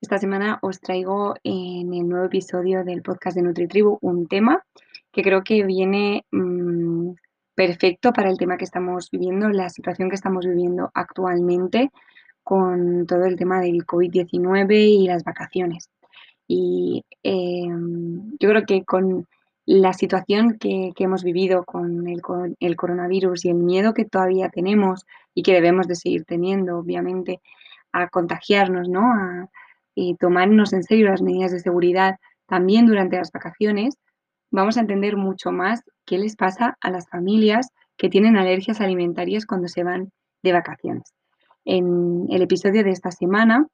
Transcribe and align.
Esta 0.00 0.18
semana 0.18 0.60
os 0.62 0.80
traigo 0.80 1.34
en 1.42 1.92
el 1.92 2.08
nuevo 2.08 2.26
episodio 2.26 2.84
del 2.84 3.02
podcast 3.02 3.36
de 3.36 3.42
NutriTribu 3.42 3.98
un 4.00 4.28
tema 4.28 4.64
que 5.10 5.22
creo 5.22 5.42
que 5.42 5.64
viene 5.64 6.24
mm, 6.30 7.14
perfecto 7.56 8.12
para 8.12 8.30
el 8.30 8.38
tema 8.38 8.56
que 8.56 8.64
estamos 8.64 9.10
viviendo, 9.10 9.48
la 9.48 9.68
situación 9.70 10.08
que 10.08 10.14
estamos 10.14 10.46
viviendo 10.46 10.92
actualmente 10.94 11.90
con 12.44 13.06
todo 13.06 13.24
el 13.24 13.34
tema 13.34 13.60
del 13.60 13.84
COVID-19 13.84 14.72
y 14.72 15.08
las 15.08 15.24
vacaciones. 15.24 15.90
Y 16.46 17.04
em, 17.24 18.36
yo 18.38 18.50
creo 18.50 18.64
que 18.66 18.84
con 18.84 19.26
la 19.66 19.92
situación 19.92 20.58
que, 20.58 20.92
hemos 20.96 21.24
vivido 21.24 21.64
con 21.64 22.06
el, 22.06 22.22
con 22.22 22.56
el, 22.60 22.76
coronavirus 22.76 23.44
y 23.44 23.48
el 23.48 23.56
miedo 23.56 23.94
que 23.94 24.04
todavía 24.04 24.48
tenemos 24.48 25.04
y 25.34 25.42
que 25.42 25.54
debemos 25.54 25.88
de 25.88 25.96
seguir 25.96 26.24
teniendo, 26.24 26.78
obviamente, 26.78 27.40
a 27.90 28.08
contagiarnos, 28.08 28.88
¿no? 28.88 29.50
Y 30.00 30.14
tomarnos 30.14 30.72
en 30.72 30.84
serio 30.84 31.08
las 31.08 31.22
medidas 31.22 31.50
de 31.50 31.58
seguridad 31.58 32.18
también 32.46 32.86
durante 32.86 33.16
las 33.16 33.32
vacaciones, 33.32 33.96
vamos 34.52 34.76
a 34.76 34.80
entender 34.80 35.16
mucho 35.16 35.50
más 35.50 35.82
qué 36.06 36.18
les 36.18 36.36
pasa 36.36 36.78
a 36.80 36.90
las 36.90 37.08
familias 37.08 37.70
que 37.96 38.08
tienen 38.08 38.36
alergias 38.36 38.80
alimentarias 38.80 39.44
cuando 39.44 39.66
se 39.66 39.82
van 39.82 40.12
de 40.44 40.52
vacaciones. 40.52 41.12
En 41.64 42.26
el 42.30 42.42
episodio 42.42 42.84
de 42.84 42.90
esta 42.90 43.10
semana 43.10 43.66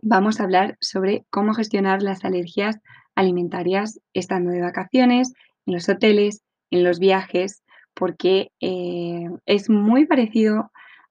vamos 0.00 0.40
a 0.40 0.44
hablar 0.44 0.78
sobre 0.80 1.26
cómo 1.28 1.52
gestionar 1.52 2.00
las 2.00 2.24
alergias 2.24 2.78
alimentarias 3.14 4.00
estando 4.14 4.52
de 4.52 4.62
vacaciones, 4.62 5.34
en 5.66 5.74
los 5.74 5.90
hoteles, 5.90 6.42
en 6.70 6.84
los 6.84 6.98
viajes, 6.98 7.62
porque 7.92 8.50
eh, 8.60 9.28
es 9.44 9.68
muy 9.68 10.06
parecido 10.06 10.70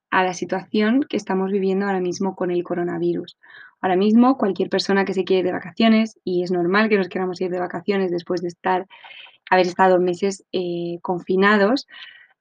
a 0.09 0.23
la 0.23 0.33
situación 0.33 1.05
que 1.07 1.17
estamos 1.17 1.51
viviendo 1.51 1.85
ahora 1.85 2.01
mismo 2.01 2.35
con 2.35 2.49
el 2.49 2.63
coronavirus. 2.63 3.37
Ahora 3.81 3.95
mismo, 3.95 4.37
cualquier 4.37 4.69
persona 4.69 5.05
que 5.05 5.13
se 5.13 5.23
quiere 5.23 5.39
ir 5.41 5.45
de 5.45 5.51
vacaciones, 5.53 6.19
y 6.23 6.43
es 6.43 6.51
normal 6.51 6.89
que 6.89 6.97
nos 6.97 7.09
queramos 7.09 7.39
ir 7.41 7.49
de 7.51 7.59
vacaciones 7.59 8.11
después 8.11 8.41
de 8.41 8.49
estar, 8.49 8.87
haber 9.49 9.67
estado 9.67 9.99
meses 9.99 10.43
eh, 10.51 10.99
confinados, 11.01 11.87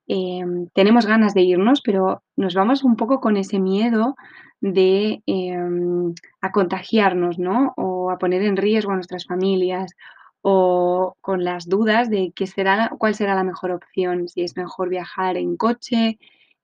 em, 0.07 0.67
tenemos 0.73 1.05
ganas 1.05 1.33
de 1.33 1.41
irnos, 1.41 1.81
pero 1.81 2.23
nos 2.35 2.53
vamos 2.55 2.83
un 2.83 2.95
poco 2.95 3.19
con 3.21 3.37
ese 3.37 3.59
miedo 3.59 4.15
de 4.61 5.21
em, 5.27 6.13
a 6.41 6.51
contagiarnos, 6.51 7.39
¿no? 7.39 7.73
O 7.77 8.11
a 8.11 8.17
poner 8.17 8.43
en 8.43 8.57
riesgo 8.57 8.91
a 8.91 8.95
nuestras 8.95 9.25
familias, 9.25 9.93
o 10.41 11.15
con 11.21 11.43
las 11.43 11.67
dudas 11.67 12.09
de 12.09 12.31
qué 12.35 12.47
será, 12.47 12.91
cuál 12.97 13.15
será 13.15 13.35
la 13.35 13.43
mejor 13.43 13.71
opción, 13.71 14.27
si 14.27 14.41
es 14.43 14.55
mejor 14.57 14.89
viajar 14.89 15.37
en 15.37 15.57
coche, 15.57 16.17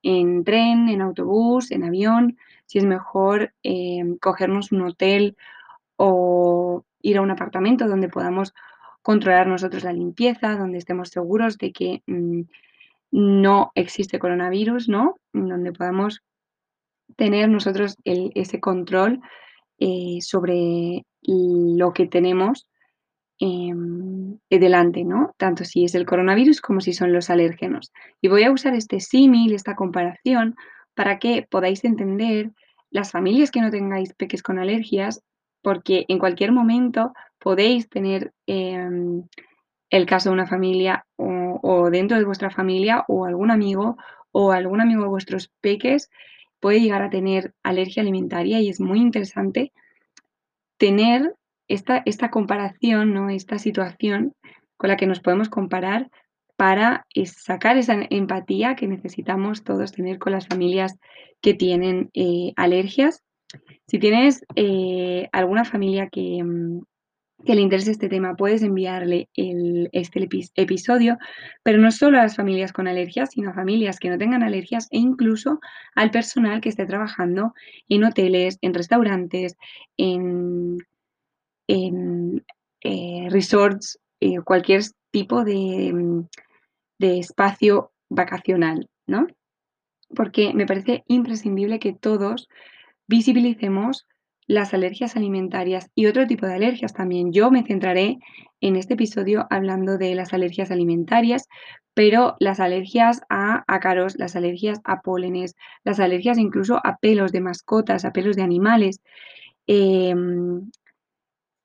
en 0.03 0.43
tren, 0.43 0.89
en 0.89 1.01
autobús, 1.01 1.71
en 1.71 1.83
avión, 1.83 2.37
si 2.65 2.79
es 2.79 2.85
mejor 2.85 3.53
em, 3.63 4.17
cogernos 4.17 4.71
un 4.71 4.81
hotel 4.81 5.37
o 5.97 6.83
ir 7.01 7.17
a 7.17 7.21
un 7.21 7.31
apartamento 7.31 7.87
donde 7.87 8.09
podamos 8.09 8.53
controlar 9.01 9.47
nosotros 9.47 9.83
la 9.83 9.93
limpieza, 9.93 10.55
donde 10.55 10.77
estemos 10.77 11.09
seguros 11.09 11.57
de 11.57 11.71
que 11.71 12.03
mm, 12.07 12.41
no 13.11 13.71
existe 13.75 14.19
coronavirus, 14.19 14.89
¿no? 14.89 15.15
Donde 15.31 15.71
podamos 15.71 16.21
tener 17.15 17.49
nosotros 17.49 17.97
ese 18.03 18.59
control 18.59 19.21
eh, 19.79 20.19
sobre 20.21 21.05
lo 21.21 21.93
que 21.93 22.07
tenemos 22.07 22.67
Em, 23.37 24.39
delante, 24.49 25.03
¿no? 25.03 25.35
Tanto 25.37 25.65
si 25.65 25.83
es 25.83 25.93
el 25.93 26.05
coronavirus 26.05 26.61
como 26.61 26.79
si 26.79 26.93
son 26.93 27.11
los 27.11 27.29
alérgenos. 27.29 27.91
Y 28.21 28.29
voy 28.29 28.43
a 28.43 28.51
usar 28.51 28.73
este 28.75 29.01
símil, 29.01 29.53
esta 29.53 29.75
comparación, 29.75 30.55
para 30.95 31.19
que 31.19 31.45
podáis 31.49 31.83
entender 31.83 32.51
las 32.89 33.11
familias 33.11 33.51
que 33.51 33.61
no 33.61 33.69
tengáis 33.69 34.13
peques 34.13 34.41
con 34.41 34.57
alergias, 34.57 35.21
porque 35.61 36.05
en 36.07 36.19
cualquier 36.19 36.51
momento 36.51 37.13
podéis 37.39 37.89
tener 37.89 38.33
em, 38.47 39.23
el 39.89 40.05
caso 40.05 40.29
de 40.29 40.33
una 40.33 40.47
familia 40.47 41.05
o, 41.17 41.59
o, 41.61 41.89
dentro 41.89 42.17
de 42.17 42.25
vuestra 42.25 42.49
familia 42.49 43.03
o 43.07 43.25
algún 43.25 43.51
amigo 43.51 43.97
o 44.31 44.51
algún 44.51 44.81
amigo 44.81 45.03
de 45.03 45.09
vuestros 45.09 45.51
peques 45.61 46.09
puede 46.59 46.81
llegar 46.81 47.03
a 47.03 47.09
tener 47.09 47.53
alergia 47.63 48.01
alimentaria 48.01 48.59
y 48.59 48.69
es 48.69 48.79
muy 48.79 48.99
interesante 48.99 49.71
tener 50.77 51.35
esta, 51.67 52.01
esta 52.05 52.29
comparación, 52.31 53.13
¿no? 53.13 53.29
esta 53.29 53.59
situación 53.59 54.33
con 54.77 54.89
la 54.89 54.97
que 54.97 55.07
nos 55.07 55.19
podemos 55.19 55.49
comparar 55.49 56.09
para 56.55 57.05
sacar 57.25 57.77
esa 57.77 58.05
empatía 58.09 58.75
que 58.75 58.87
necesitamos 58.87 59.63
todos 59.63 59.91
tener 59.91 60.19
con 60.19 60.31
las 60.31 60.47
familias 60.47 60.97
que 61.41 61.53
tienen 61.53 62.09
eh, 62.13 62.53
alergias. 62.55 63.23
Si 63.87 63.99
tienes 63.99 64.45
eh, 64.55 65.27
alguna 65.31 65.65
familia 65.65 66.09
que, 66.09 66.43
mm, 66.43 66.81
que, 67.45 67.55
le 67.55 67.61
interese 67.61 67.91
este 67.91 68.09
tema, 68.09 68.35
puedes 68.35 68.63
enviarle 68.63 69.29
este 69.35 70.27
episodio, 70.55 71.17
pero 71.63 71.77
no 71.77 71.91
solo 71.91 72.17
a 72.17 72.23
las 72.23 72.35
familias 72.35 72.73
con 72.73 72.87
alergias, 72.87 73.31
sino 73.31 73.49
a 73.49 73.53
familias 73.53 73.99
que 73.99 74.09
no 74.09 74.17
tengan 74.17 74.43
alergias 74.43 74.87
e 74.91 74.97
incluso 74.97 75.59
al 75.93 76.11
personal 76.11 76.61
que 76.61 76.69
esté 76.69 76.85
trabajando 76.85 77.53
en 77.89 78.03
hoteles, 78.03 78.57
en 78.61 78.73
restaurantes, 78.73 79.57
en 79.97 80.77
eh, 82.87 83.27
resorts, 83.31 83.99
eh, 84.19 84.41
cualquier 84.41 84.83
tipo 85.09 85.43
de, 85.43 85.91
mm, 85.91 86.27
de, 86.97 87.19
espacio 87.19 87.91
vacacional, 88.09 88.89
¿no? 89.07 89.27
Porque 90.15 90.53
me 90.53 90.65
parece 90.65 91.03
imprescindible 91.07 91.79
que 91.79 91.93
todos 91.93 92.47
visibilicemos 93.07 94.05
las 94.47 94.73
alergias 94.73 95.15
alimentarias 95.15 95.89
y 95.95 96.05
otro 96.05 96.27
tipo 96.27 96.45
de 96.45 96.53
alergias 96.53 96.93
también. 96.93 97.31
Yo 97.33 97.49
me 97.49 97.63
centraré 97.63 98.19
en 98.61 98.75
este 98.75 98.93
episodio 98.93 99.47
hablando 99.49 99.97
de 99.97 100.13
las 100.15 100.33
alergias 100.33 100.71
alimentarias, 100.71 101.47
pero 101.93 102.35
las 102.39 102.59
alergias 102.59 103.21
a 103.29 103.63
ácaros, 103.67 104.15
las 104.17 104.35
alergias 104.35 104.81
a 104.83 105.01
pólenes, 105.01 105.55
las 105.83 105.99
alergias 105.99 106.37
incluso 106.37 106.79
a 106.83 106.97
pelos 106.97 107.31
de 107.31 107.41
mascotas, 107.41 108.05
a 108.05 108.11
pelos 108.11 108.35
de 108.35 108.43
animales, 108.43 109.01
em, 109.67 110.69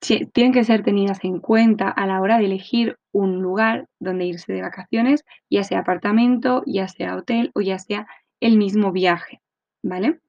tienen 0.00 0.52
que 0.52 0.64
ser 0.64 0.82
tenidas 0.82 1.22
en 1.24 1.40
cuenta 1.40 1.88
a 1.88 2.06
la 2.06 2.20
hora 2.20 2.38
de 2.38 2.46
elegir 2.46 2.96
un 3.12 3.42
lugar 3.42 3.86
donde 3.98 4.24
irse 4.24 4.52
de 4.52 4.62
vacaciones, 4.62 5.24
ya 5.50 5.62
sea 5.62 5.80
apartamento, 5.80 6.62
ya 6.66 6.88
sea 6.88 7.16
hotel 7.16 7.50
o 7.54 7.60
ya 7.60 7.78
sea 7.78 8.06
el 8.40 8.56
mismo 8.56 8.92
viaje, 8.92 9.40
¿vale? 9.82 10.20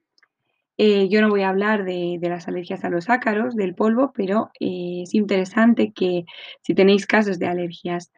Eh, 0.78 1.10
yo 1.10 1.22
no 1.22 1.30
voy 1.30 1.44
a 1.44 1.50
hablar 1.50 1.86
de, 1.86 2.18
las 2.22 2.48
alergias 2.48 2.84
a 2.84 2.90
los 2.90 3.10
ácaros, 3.10 3.56
del 3.56 3.76
polvo, 3.76 4.12
pero 4.14 4.50
eh, 4.60 5.02
es 5.04 5.14
interesante 5.14 5.92
que 5.94 6.26
si 6.62 6.74
tenéis 6.74 7.06
casos 7.06 7.40
de 7.40 7.48
alergias 7.48 8.12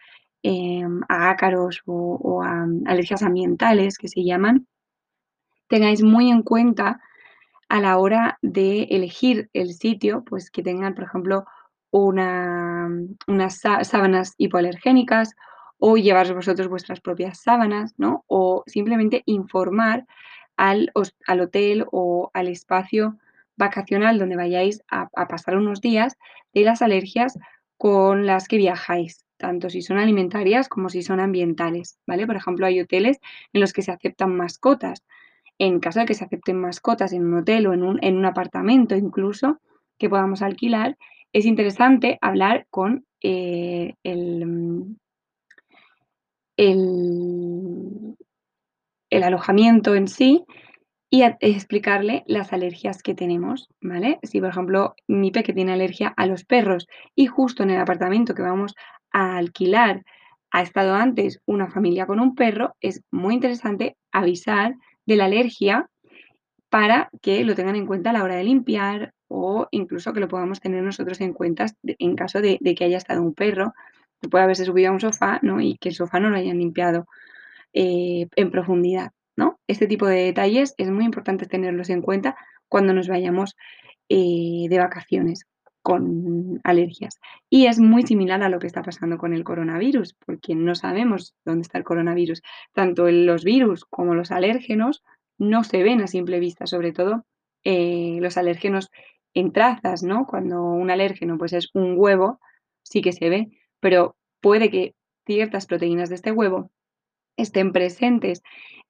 em, 0.44 1.02
a 1.10 1.30
ácaros 1.30 1.82
o, 1.86 2.42
a 2.42 2.66
alergias 2.86 3.22
ambientales 3.22 3.98
que 3.98 4.08
se 4.08 4.24
llaman, 4.24 4.68
tengáis 5.68 6.04
muy 6.04 6.30
en 6.30 6.42
cuenta 6.42 7.02
a 7.74 7.80
la 7.80 7.98
hora 7.98 8.38
de 8.44 8.84
elegir 8.92 9.50
el 9.52 9.74
sitio, 9.74 10.24
pues 10.24 10.52
que 10.52 10.62
tengan, 10.62 10.94
por 10.94 11.06
ejemplo, 11.06 11.46
una, 11.90 12.88
unas 13.26 13.62
sábanas 13.82 14.36
hipoalergénicas 14.38 15.34
o 15.80 15.98
llevar 15.98 16.32
vosotros 16.36 16.68
vuestras 16.68 17.02
propias 17.02 17.42
sábanas, 17.42 17.96
¿no? 17.98 18.26
O 18.28 18.64
simplemente 18.68 19.24
informar 19.26 20.06
al, 20.56 20.92
al 21.26 21.42
hotel 21.42 21.88
o 21.92 22.30
al 22.36 22.48
espacio 22.48 23.18
vacacional 23.56 24.20
donde 24.20 24.36
vayáis 24.36 24.84
a, 24.88 25.08
pasar 25.28 25.58
unos 25.58 25.82
días 25.82 26.16
de 26.54 26.62
las 26.62 26.84
alergias 26.84 27.40
con 27.78 28.28
las 28.28 28.48
que 28.48 28.58
viajáis, 28.58 29.26
tanto 29.38 29.72
si 29.72 29.82
son 29.82 29.98
alimentarias 29.98 30.70
como 30.70 30.90
si 30.90 31.02
son 31.02 31.20
ambientales, 31.20 31.98
¿vale? 32.06 32.28
Por 32.28 32.36
ejemplo, 32.36 32.68
hay 32.68 32.82
hoteles 32.82 33.18
en 33.52 33.62
los 33.62 33.74
que 33.74 33.82
se 33.82 33.92
aceptan 33.92 34.38
mascotas. 34.38 35.02
En 35.60 35.80
caso 35.80 36.00
de 36.00 36.06
que 36.06 36.14
se 36.14 36.26
acepten 36.26 36.60
mascotas 36.60 37.14
en 37.14 37.26
un 37.26 37.40
hotel 37.40 37.68
o 37.68 37.74
en 37.74 37.84
un, 37.84 38.00
en 38.04 38.18
un 38.18 38.26
apartamento 38.26 38.96
incluso 38.96 39.60
que 39.98 40.10
podamos 40.10 40.42
alquilar, 40.42 40.98
es 41.32 41.46
interesante 41.46 42.18
hablar 42.22 42.68
con 42.70 43.06
eh, 43.22 43.96
el, 44.04 44.98
el, 46.58 48.16
alojamiento 49.24 49.96
en 49.96 50.08
sí 50.08 50.44
y 51.10 51.24
explicarle 51.24 52.24
las 52.28 52.54
alergias 52.54 53.04
que 53.04 53.14
tenemos, 53.14 53.70
¿vale? 53.82 54.20
Si, 54.24 54.40
por 54.40 54.50
ejemplo, 54.50 54.96
mi 55.08 55.32
peque 55.32 55.54
tiene 55.54 55.74
alergia 55.74 56.14
a 56.18 56.26
los 56.26 56.44
perros 56.44 56.88
y 57.16 57.28
justo 57.28 57.64
en 57.64 57.70
el 57.70 57.80
apartamento 57.80 58.34
que 58.34 58.42
vamos 58.42 58.76
a 59.12 59.38
alquilar 59.38 60.04
ha 60.52 60.62
estado 60.62 60.94
antes 60.94 61.42
una 61.46 61.68
familia 61.68 62.06
con 62.06 62.20
un 62.20 62.36
perro, 62.36 62.76
es 62.80 63.02
muy 63.12 63.34
interesante 63.34 63.98
avisar 64.12 64.76
de 65.06 65.16
la 65.16 65.26
alergia 65.26 65.90
para 66.70 67.10
que 67.22 67.44
lo 67.44 67.56
tengan 67.56 67.76
en 67.76 67.86
cuenta 67.86 68.10
a 68.10 68.14
la 68.14 68.24
hora 68.24 68.36
de 68.36 68.44
limpiar 68.44 69.14
o 69.28 69.68
incluso 69.72 70.14
que 70.14 70.20
lo 70.20 70.28
podamos 70.28 70.60
tener 70.60 70.84
nosotros 70.84 71.22
en 71.22 71.34
cuenta 71.34 71.68
en 71.84 72.16
caso 72.16 72.42
de, 72.42 72.58
que 72.60 72.84
haya 72.84 72.98
estado 72.98 73.22
un 73.22 73.34
perro, 73.34 73.74
que 74.22 74.30
puede 74.30 74.44
haberse 74.44 74.66
subido 74.66 74.90
a 74.90 74.94
un 74.94 75.00
sofá 75.00 75.40
¿no? 75.42 75.62
y 75.62 75.78
que 75.78 75.90
el 75.90 75.96
sofá 75.96 76.20
no 76.20 76.30
lo 76.30 76.38
hayan 76.38 76.58
limpiado 76.58 77.08
eh, 77.74 78.28
en 78.36 78.52
profundidad. 78.52 79.12
¿no? 79.36 79.60
Este 79.68 79.88
tipo 79.88 80.08
de 80.08 80.26
detalles 80.26 80.76
es 80.78 80.90
muy 80.90 81.06
importante 81.06 81.46
tenerlos 81.46 81.90
en 81.90 82.02
cuenta 82.02 82.36
cuando 82.68 82.94
nos 82.94 83.08
vayamos 83.08 83.56
eh, 84.10 84.68
de 84.70 84.78
vacaciones 84.80 85.46
con 85.84 86.62
alergias. 86.64 87.20
Y 87.50 87.68
es 87.68 87.78
muy 87.78 88.04
similar 88.04 88.42
a 88.42 88.50
lo 88.50 88.58
que 88.58 88.68
está 88.68 88.82
pasando 88.82 89.18
con 89.18 89.34
el 89.34 89.44
coronavirus, 89.44 90.16
porque 90.26 90.56
no 90.56 90.76
sabemos 90.76 91.36
dónde 91.46 91.64
está 91.64 91.78
el 91.78 91.84
coronavirus. 91.84 92.42
Tanto 92.74 93.12
los 93.12 93.44
virus 93.44 93.86
como 93.86 94.16
los 94.16 94.32
alérgenos 94.32 95.04
no 95.38 95.64
se 95.64 95.84
ven 95.84 96.02
a 96.02 96.08
simple 96.08 96.40
vista, 96.40 96.66
sobre 96.66 96.94
todo 96.94 97.26
eh, 97.66 98.18
los 98.22 98.38
alérgenos 98.38 98.90
en 99.34 99.52
trazas, 99.52 100.04
¿no? 100.04 100.26
Cuando 100.26 100.64
un 100.64 100.90
alérgeno 100.90 101.38
pues 101.38 101.54
es 101.54 101.70
un 101.74 101.96
huevo, 101.98 102.40
sí 102.84 103.02
que 103.02 103.12
se 103.12 103.30
ve, 103.30 103.52
pero 103.82 104.16
puede 104.42 104.72
que 104.72 104.96
ciertas 105.26 105.66
proteínas 105.66 106.10
de 106.10 106.16
este 106.16 106.32
huevo 106.32 106.72
estén 107.36 107.74
presentes 107.74 108.42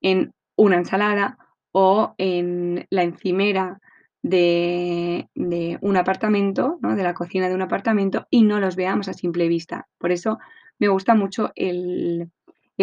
en 0.02 0.34
una 0.56 0.78
ensalada 0.78 1.38
o 1.72 2.14
en 2.20 2.86
la 2.92 3.02
encimera 3.04 3.80
de, 4.24 5.28
un 5.82 5.98
apartamento, 5.98 6.80
de 6.82 7.04
la 7.04 7.14
cocina 7.14 7.50
de 7.50 7.56
un 7.56 7.62
apartamento, 7.62 8.26
y 8.32 8.44
no 8.44 8.60
los 8.60 8.76
veamos 8.76 9.08
a 9.08 9.14
simple 9.14 9.48
vista. 9.48 9.88
Por 10.00 10.12
eso 10.12 10.40
me 10.80 10.88
gusta 10.88 11.14
mucho 11.14 11.52
el, 11.56 12.32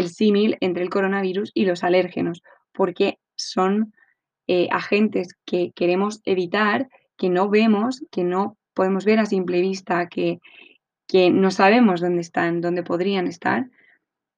símil 0.08 0.56
entre 0.60 0.84
el 0.84 0.90
coronavirus 0.90 1.50
y 1.54 1.64
los 1.64 1.82
alérgenos, 1.82 2.42
porque 2.72 3.18
son 3.34 3.92
eh, 4.46 4.68
agentes 4.70 5.34
que 5.44 5.72
queremos 5.74 6.20
evitar, 6.24 6.88
que 7.16 7.30
no 7.30 7.48
vemos, 7.48 8.04
que 8.10 8.22
no 8.22 8.56
podemos 8.74 9.04
ver 9.04 9.18
a 9.18 9.26
simple 9.26 9.60
vista, 9.60 10.08
que, 10.08 10.40
que 11.08 11.30
no 11.30 11.50
sabemos 11.50 12.00
dónde 12.00 12.20
están, 12.20 12.60
dónde 12.60 12.82
podrían 12.82 13.26
estar, 13.26 13.66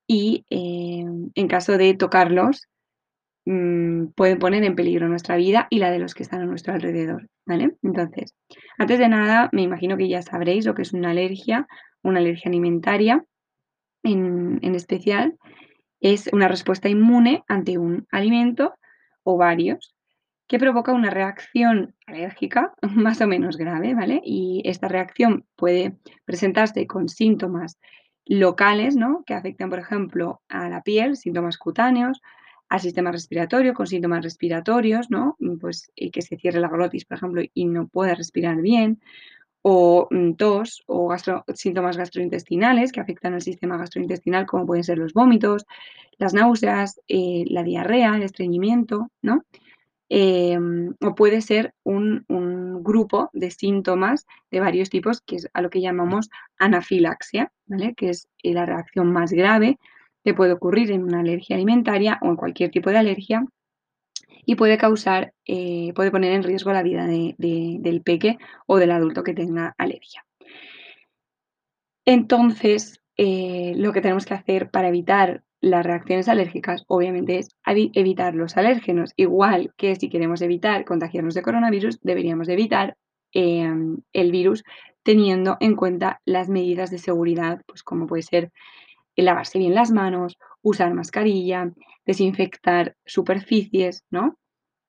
y 0.07 0.45
eh, 0.51 1.05
en 1.35 1.49
caso 1.49 1.77
de 1.79 1.95
tocarlos, 1.95 2.69
mm, 3.45 4.09
pueden 4.15 4.39
poner 4.39 4.65
en 4.65 4.75
peligro 4.75 5.09
nuestra 5.09 5.37
vida 5.37 5.67
y 5.71 5.79
la 5.79 5.91
de 5.91 5.99
los 5.99 6.15
que 6.15 6.23
están 6.23 6.43
a 6.43 6.47
nuestro 6.47 6.75
alrededor. 6.75 7.29
¿vale? 7.47 7.77
Entonces, 7.83 8.35
antes 8.79 8.99
de 8.99 9.09
nada, 9.09 9.49
me 9.53 9.63
imagino 9.63 9.97
que 9.97 10.09
ya 10.09 10.23
sabréis 10.23 10.65
lo 10.67 10.75
que 10.75 10.83
es 10.83 10.93
una 10.93 11.11
alergia, 11.11 11.67
una 12.03 12.21
alergia 12.21 12.49
alimentaria 12.49 13.25
en, 14.03 14.59
en 14.63 14.75
especial. 14.75 15.37
Es 16.01 16.29
una 16.33 16.49
respuesta 16.49 16.89
inmune 16.89 17.45
ante 17.49 17.79
un 17.79 18.07
alimento 18.11 18.75
o 19.23 19.37
varios 19.37 19.95
que 20.53 20.59
provoca 20.59 20.93
una 20.93 21.09
reacción 21.09 21.95
alérgica 22.07 22.75
más 22.83 23.21
o 23.21 23.27
menos 23.27 23.57
grave, 23.57 23.95
¿vale? 23.95 24.21
Y 24.23 24.63
esta 24.67 24.89
reacción 24.89 25.47
puede 25.57 25.97
presentarse 26.25 26.87
con 26.87 27.09
síntomas 27.09 27.79
locales, 28.27 28.95
¿no? 28.95 29.25
Que 29.27 29.35
afectan, 29.35 29.71
por 29.71 29.79
ejemplo, 29.79 30.43
a 30.49 30.69
la 30.69 30.83
piel, 30.83 31.17
síntomas 31.17 31.57
cutáneos, 31.57 32.21
al 32.73 32.81
sistema 32.81 33.13
respiratorio, 33.13 33.75
con 33.75 33.87
síntomas 33.87 34.25
respiratorios, 34.25 35.11
¿no? 35.11 35.37
Pues 35.61 35.93
que 36.11 36.23
se 36.23 36.39
cierre 36.39 36.59
la 36.59 36.69
glotis, 36.69 37.05
por 37.05 37.19
ejemplo, 37.19 37.43
y 37.53 37.67
no 37.67 37.87
pueda 37.87 38.15
respirar 38.15 38.63
bien, 38.63 38.99
o 39.61 40.09
mm, 40.11 40.33
tos, 40.37 40.83
o 40.87 41.15
síntomas 41.53 41.99
gastrointestinales 41.99 42.91
que 42.91 43.01
afectan 43.01 43.35
al 43.35 43.43
sistema 43.43 43.77
gastrointestinal, 43.77 44.47
como 44.47 44.65
pueden 44.65 44.85
ser 44.85 44.97
los 44.97 45.13
vómitos, 45.13 45.67
las 46.17 46.33
náuseas, 46.33 46.99
eh, 47.09 47.45
la 47.49 47.63
diarrea, 47.63 48.17
el 48.17 48.23
estreñimiento, 48.23 49.11
¿no? 49.21 49.45
Em, 50.09 50.95
o 51.03 51.15
puede 51.15 51.43
ser 51.43 51.75
un, 51.85 52.25
grupo 52.83 53.29
de 53.35 53.51
síntomas 53.51 54.27
de 54.51 54.61
varios 54.61 54.89
tipos, 54.89 55.21
que 55.21 55.37
es 55.37 55.49
a 55.53 55.61
lo 55.61 55.69
que 55.69 55.83
llamamos 55.83 56.31
anafilaxia, 56.59 57.53
¿vale? 57.67 57.95
que 57.95 58.09
es 58.09 58.29
eh, 58.43 58.55
la 58.55 58.67
reacción 58.67 59.13
más 59.13 59.31
grave 59.33 59.79
que 60.25 60.35
puede 60.35 60.53
ocurrir 60.53 60.91
en 60.93 61.03
una 61.03 61.21
alergia 61.21 61.57
alimentaria 61.57 62.19
o 62.23 62.29
en 62.29 62.37
cualquier 62.37 62.71
tipo 62.71 62.91
de 62.91 62.99
alergia 62.99 63.45
y 64.45 64.57
puede 64.57 64.79
causar, 64.79 65.33
eh, 65.47 65.93
puede 65.95 66.11
poner 66.11 66.33
en 66.33 66.43
riesgo 66.43 66.73
la 66.73 66.83
vida 66.83 67.07
del 67.07 68.03
peque 68.05 68.39
o 68.67 68.77
del 68.77 68.91
adulto 68.91 69.23
que 69.23 69.35
tenga 69.35 69.75
alergia. 69.79 70.25
Entonces, 72.05 73.01
eh, 73.17 73.75
lo 73.77 73.93
que 73.93 74.01
tenemos 74.01 74.27
que 74.27 74.35
hacer 74.35 74.71
para 74.71 74.89
evitar 74.89 75.43
las 75.61 75.87
reacciones 75.87 76.29
alérgicas, 76.29 76.85
obviamente, 76.89 77.39
es 77.39 77.51
evitar 77.65 78.35
los 78.35 78.57
alérgenos. 78.57 79.13
Igual 79.17 79.73
que 79.77 79.95
si 79.95 80.09
queremos 80.09 80.43
evitar 80.43 80.85
contagiarnos 80.85 81.35
de 81.35 81.43
coronavirus, 81.43 82.01
deberíamos 82.03 82.49
evitar 82.49 82.97
em, 83.33 83.99
el 84.13 84.33
virus 84.33 84.65
teniendo 85.05 85.57
en 85.61 85.77
cuenta 85.77 86.21
las 86.25 86.49
medidas 86.49 86.91
de 86.91 86.99
seguridad, 86.99 87.63
pues 87.67 87.83
como 87.85 88.07
puede 88.07 88.23
ser 88.23 88.51
lavarse 89.17 89.59
bien 89.59 89.75
las 89.75 89.91
manos, 89.91 90.39
usar 90.63 90.95
mascarilla, 90.95 91.71
desinfectar 92.07 92.97
superficies, 93.05 94.05
¿no? 94.11 94.39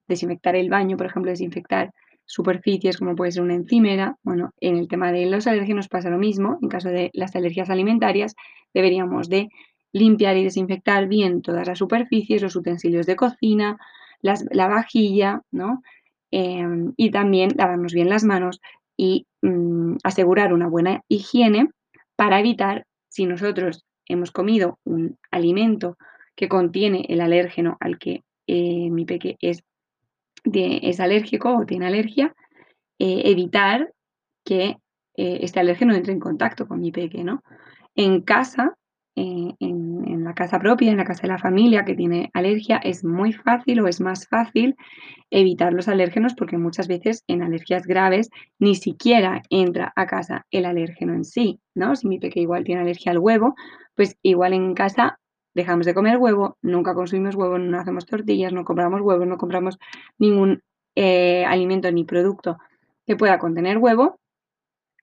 Desinfectar 0.07 0.55
el 0.55 0.69
baño, 0.69 0.95
por 0.97 1.07
ejemplo, 1.07 1.31
desinfectar 1.31 1.91
superficies 2.25 2.97
como 2.97 3.15
puede 3.15 3.33
ser 3.33 3.43
una 3.43 3.55
encimera. 3.55 4.17
Bueno, 4.23 4.51
en 4.61 4.77
el 4.77 4.87
tema 4.87 5.11
de 5.11 5.25
los 5.25 5.45
alérgenos 5.47 5.89
pasa 5.89 6.09
lo 6.09 6.17
mismo. 6.17 6.57
En 6.61 6.69
caso 6.69 6.89
de 6.89 7.09
las 7.13 7.35
alergias 7.35 7.69
alimentarias, 7.69 8.35
deberíamos 8.73 9.27
de 9.27 9.49
limpiar 9.91 10.37
y 10.37 10.43
desinfectar 10.43 11.07
bien 11.07 11.41
todas 11.41 11.67
las 11.67 11.79
superficies, 11.79 12.41
los 12.41 12.55
utensilios 12.55 13.05
de 13.05 13.15
cocina, 13.15 13.77
la 14.21 14.67
vajilla, 14.67 15.41
¿no? 15.51 15.81
Em, 16.35 16.93
y 16.97 17.11
también 17.11 17.51
lavarnos 17.55 17.93
bien 17.93 18.09
las 18.09 18.23
manos 18.23 18.59
y 18.97 19.27
mm, 19.43 19.97
asegurar 20.03 20.51
una 20.51 20.67
buena 20.67 21.03
higiene 21.07 21.69
para 22.15 22.39
evitar, 22.39 22.87
si 23.07 23.27
nosotros 23.27 23.85
hemos 24.07 24.31
comido 24.31 24.79
un 24.83 25.17
alimento 25.31 25.97
que 26.35 26.49
contiene 26.49 27.05
el 27.09 27.21
alérgeno 27.21 27.77
al 27.79 27.97
que 27.97 28.23
eh, 28.47 28.89
mi 28.89 29.05
peque 29.05 29.37
es, 29.39 29.63
es, 30.43 30.99
alérgico 30.99 31.55
o 31.55 31.65
tiene 31.65 31.87
alergia, 31.87 32.35
eh, 32.99 33.21
evitar 33.25 33.93
que 34.43 34.77
eh, 35.15 35.39
este 35.41 35.59
alérgeno 35.59 35.93
entre 35.93 36.13
en 36.13 36.19
contacto 36.19 36.67
con 36.67 36.81
mi 36.81 36.91
peque, 36.91 37.23
¿no? 37.23 37.43
En 37.95 38.21
casa 38.21 38.75
en, 39.15 40.23
la 40.23 40.33
casa 40.33 40.59
propia, 40.59 40.91
en 40.91 40.97
la 40.97 41.05
casa 41.05 41.23
de 41.23 41.27
la 41.27 41.37
familia 41.37 41.85
que 41.85 41.95
tiene 41.95 42.29
alergia, 42.33 42.77
es 42.77 43.03
muy 43.03 43.33
fácil 43.33 43.81
o 43.81 43.87
es 43.87 43.99
más 43.99 44.27
fácil 44.27 44.75
evitar 45.29 45.73
los 45.73 45.87
alérgenos 45.87 46.33
porque 46.33 46.57
muchas 46.57 46.87
veces 46.87 47.23
en 47.27 47.41
alergias 47.41 47.85
graves 47.85 48.29
ni 48.57 48.75
siquiera 48.75 49.41
entra 49.49 49.91
a 49.95 50.05
casa 50.07 50.45
el 50.49 50.65
alérgeno 50.65 51.13
en 51.13 51.25
sí, 51.25 51.59
¿no? 51.75 51.95
Si 51.95 52.07
mi 52.07 52.19
peque 52.19 52.39
igual 52.39 52.63
tiene 52.63 52.81
alergia 52.81 53.11
al 53.11 53.19
huevo, 53.19 53.55
pues 53.95 54.17
igual 54.21 54.53
en 54.53 54.73
casa 54.73 55.19
dejamos 55.53 55.85
de 55.85 55.93
comer 55.93 56.17
huevo, 56.17 56.57
nunca 56.61 56.93
consumimos 56.93 57.35
huevo, 57.35 57.57
no 57.57 57.79
hacemos 57.79 58.05
tortillas, 58.05 58.53
no 58.53 58.63
compramos 58.63 59.01
huevos, 59.01 59.27
no 59.27 59.37
compramos 59.37 59.77
ningún 60.17 60.61
eh, 60.95 61.45
alimento 61.45 61.91
ni 61.91 62.05
producto 62.05 62.57
que 63.05 63.15
pueda 63.15 63.39
contener 63.39 63.77
huevo 63.77 64.19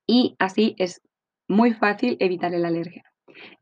y 0.06 0.34
así 0.38 0.74
es 0.78 1.02
muy 1.46 1.72
fácil 1.72 2.16
evitar 2.20 2.54
el 2.54 2.64
alérgeno. 2.64 3.09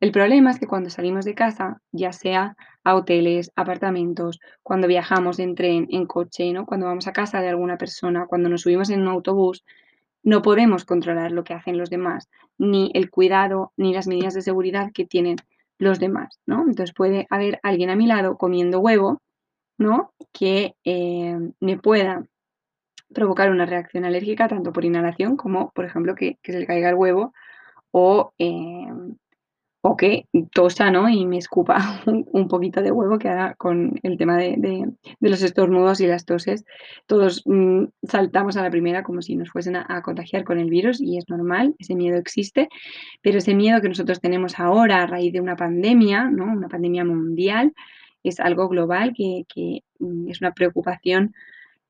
El 0.00 0.12
problema 0.12 0.50
es 0.50 0.58
que 0.58 0.66
cuando 0.66 0.90
salimos 0.90 1.24
de 1.24 1.34
casa, 1.34 1.80
ya 1.92 2.12
sea 2.12 2.56
a 2.84 2.94
hoteles, 2.94 3.50
apartamentos, 3.56 4.40
cuando 4.62 4.86
viajamos 4.86 5.38
en 5.38 5.54
tren, 5.54 5.86
en 5.90 6.06
coche, 6.06 6.52
¿no? 6.52 6.66
Cuando 6.66 6.86
vamos 6.86 7.06
a 7.06 7.12
casa 7.12 7.40
de 7.40 7.48
alguna 7.48 7.76
persona, 7.76 8.26
cuando 8.26 8.48
nos 8.48 8.62
subimos 8.62 8.90
en 8.90 9.02
un 9.02 9.08
autobús, 9.08 9.64
no 10.22 10.42
podemos 10.42 10.84
controlar 10.84 11.32
lo 11.32 11.44
que 11.44 11.54
hacen 11.54 11.78
los 11.78 11.90
demás, 11.90 12.28
ni 12.58 12.90
el 12.94 13.10
cuidado, 13.10 13.72
ni 13.76 13.94
las 13.94 14.06
medidas 14.06 14.34
de 14.34 14.42
seguridad 14.42 14.90
que 14.92 15.06
tienen 15.06 15.36
los 15.78 15.98
demás, 15.98 16.40
¿no? 16.46 16.62
Entonces 16.62 16.92
puede 16.92 17.26
haber 17.30 17.60
alguien 17.62 17.90
a 17.90 17.96
mi 17.96 18.06
lado 18.06 18.36
comiendo 18.36 18.80
huevo, 18.80 19.22
¿no? 19.78 20.12
Que 20.32 20.74
eh, 20.84 21.38
me 21.60 21.78
pueda 21.78 22.26
provocar 23.14 23.50
una 23.50 23.64
reacción 23.64 24.04
alérgica 24.04 24.48
tanto 24.48 24.72
por 24.72 24.84
inhalación 24.84 25.36
como, 25.36 25.70
por 25.70 25.84
ejemplo, 25.84 26.14
que, 26.14 26.38
se 26.42 26.58
le 26.58 26.66
caiga 26.66 26.90
el 26.90 26.96
huevo 26.96 27.32
o, 27.90 28.32
eh, 28.38 28.88
o 29.80 29.96
que 29.96 30.26
tosa 30.52 30.90
¿no? 30.90 31.08
y 31.08 31.24
me 31.26 31.38
escupa 31.38 32.02
un, 32.06 32.48
poquito 32.48 32.82
de 32.82 32.90
huevo 32.90 33.18
que 33.18 33.28
ahora 33.28 33.54
con 33.54 33.98
el 34.02 34.18
tema 34.18 34.36
de, 34.36 34.88
los 35.20 35.42
estornudos 35.42 36.00
y 36.00 36.06
las 36.06 36.24
toses, 36.24 36.64
todos 37.06 37.42
mm, 37.46 37.84
saltamos 38.02 38.56
a 38.56 38.62
la 38.62 38.70
primera 38.70 39.02
como 39.02 39.22
si 39.22 39.36
nos 39.36 39.50
fuesen 39.50 39.76
a, 39.76 40.02
contagiar 40.02 40.44
con 40.44 40.58
el 40.58 40.70
virus 40.70 41.00
y 41.00 41.18
es 41.18 41.28
normal, 41.28 41.74
ese 41.78 41.94
miedo 41.94 42.16
existe, 42.16 42.68
pero 43.22 43.38
ese 43.38 43.54
miedo 43.54 43.80
que 43.80 43.88
nosotros 43.88 44.20
tenemos 44.20 44.58
ahora 44.58 45.02
a 45.02 45.06
raíz 45.06 45.32
de 45.32 45.40
una 45.40 45.56
pandemia, 45.56 46.30
¿no? 46.30 46.44
una 46.46 46.68
pandemia 46.68 47.04
mundial, 47.04 47.72
es 48.24 48.40
algo 48.40 48.68
global 48.68 49.12
que, 49.16 49.44
que 49.52 49.82
mm, 50.00 50.28
es 50.28 50.40
una 50.40 50.52
preocupación 50.52 51.34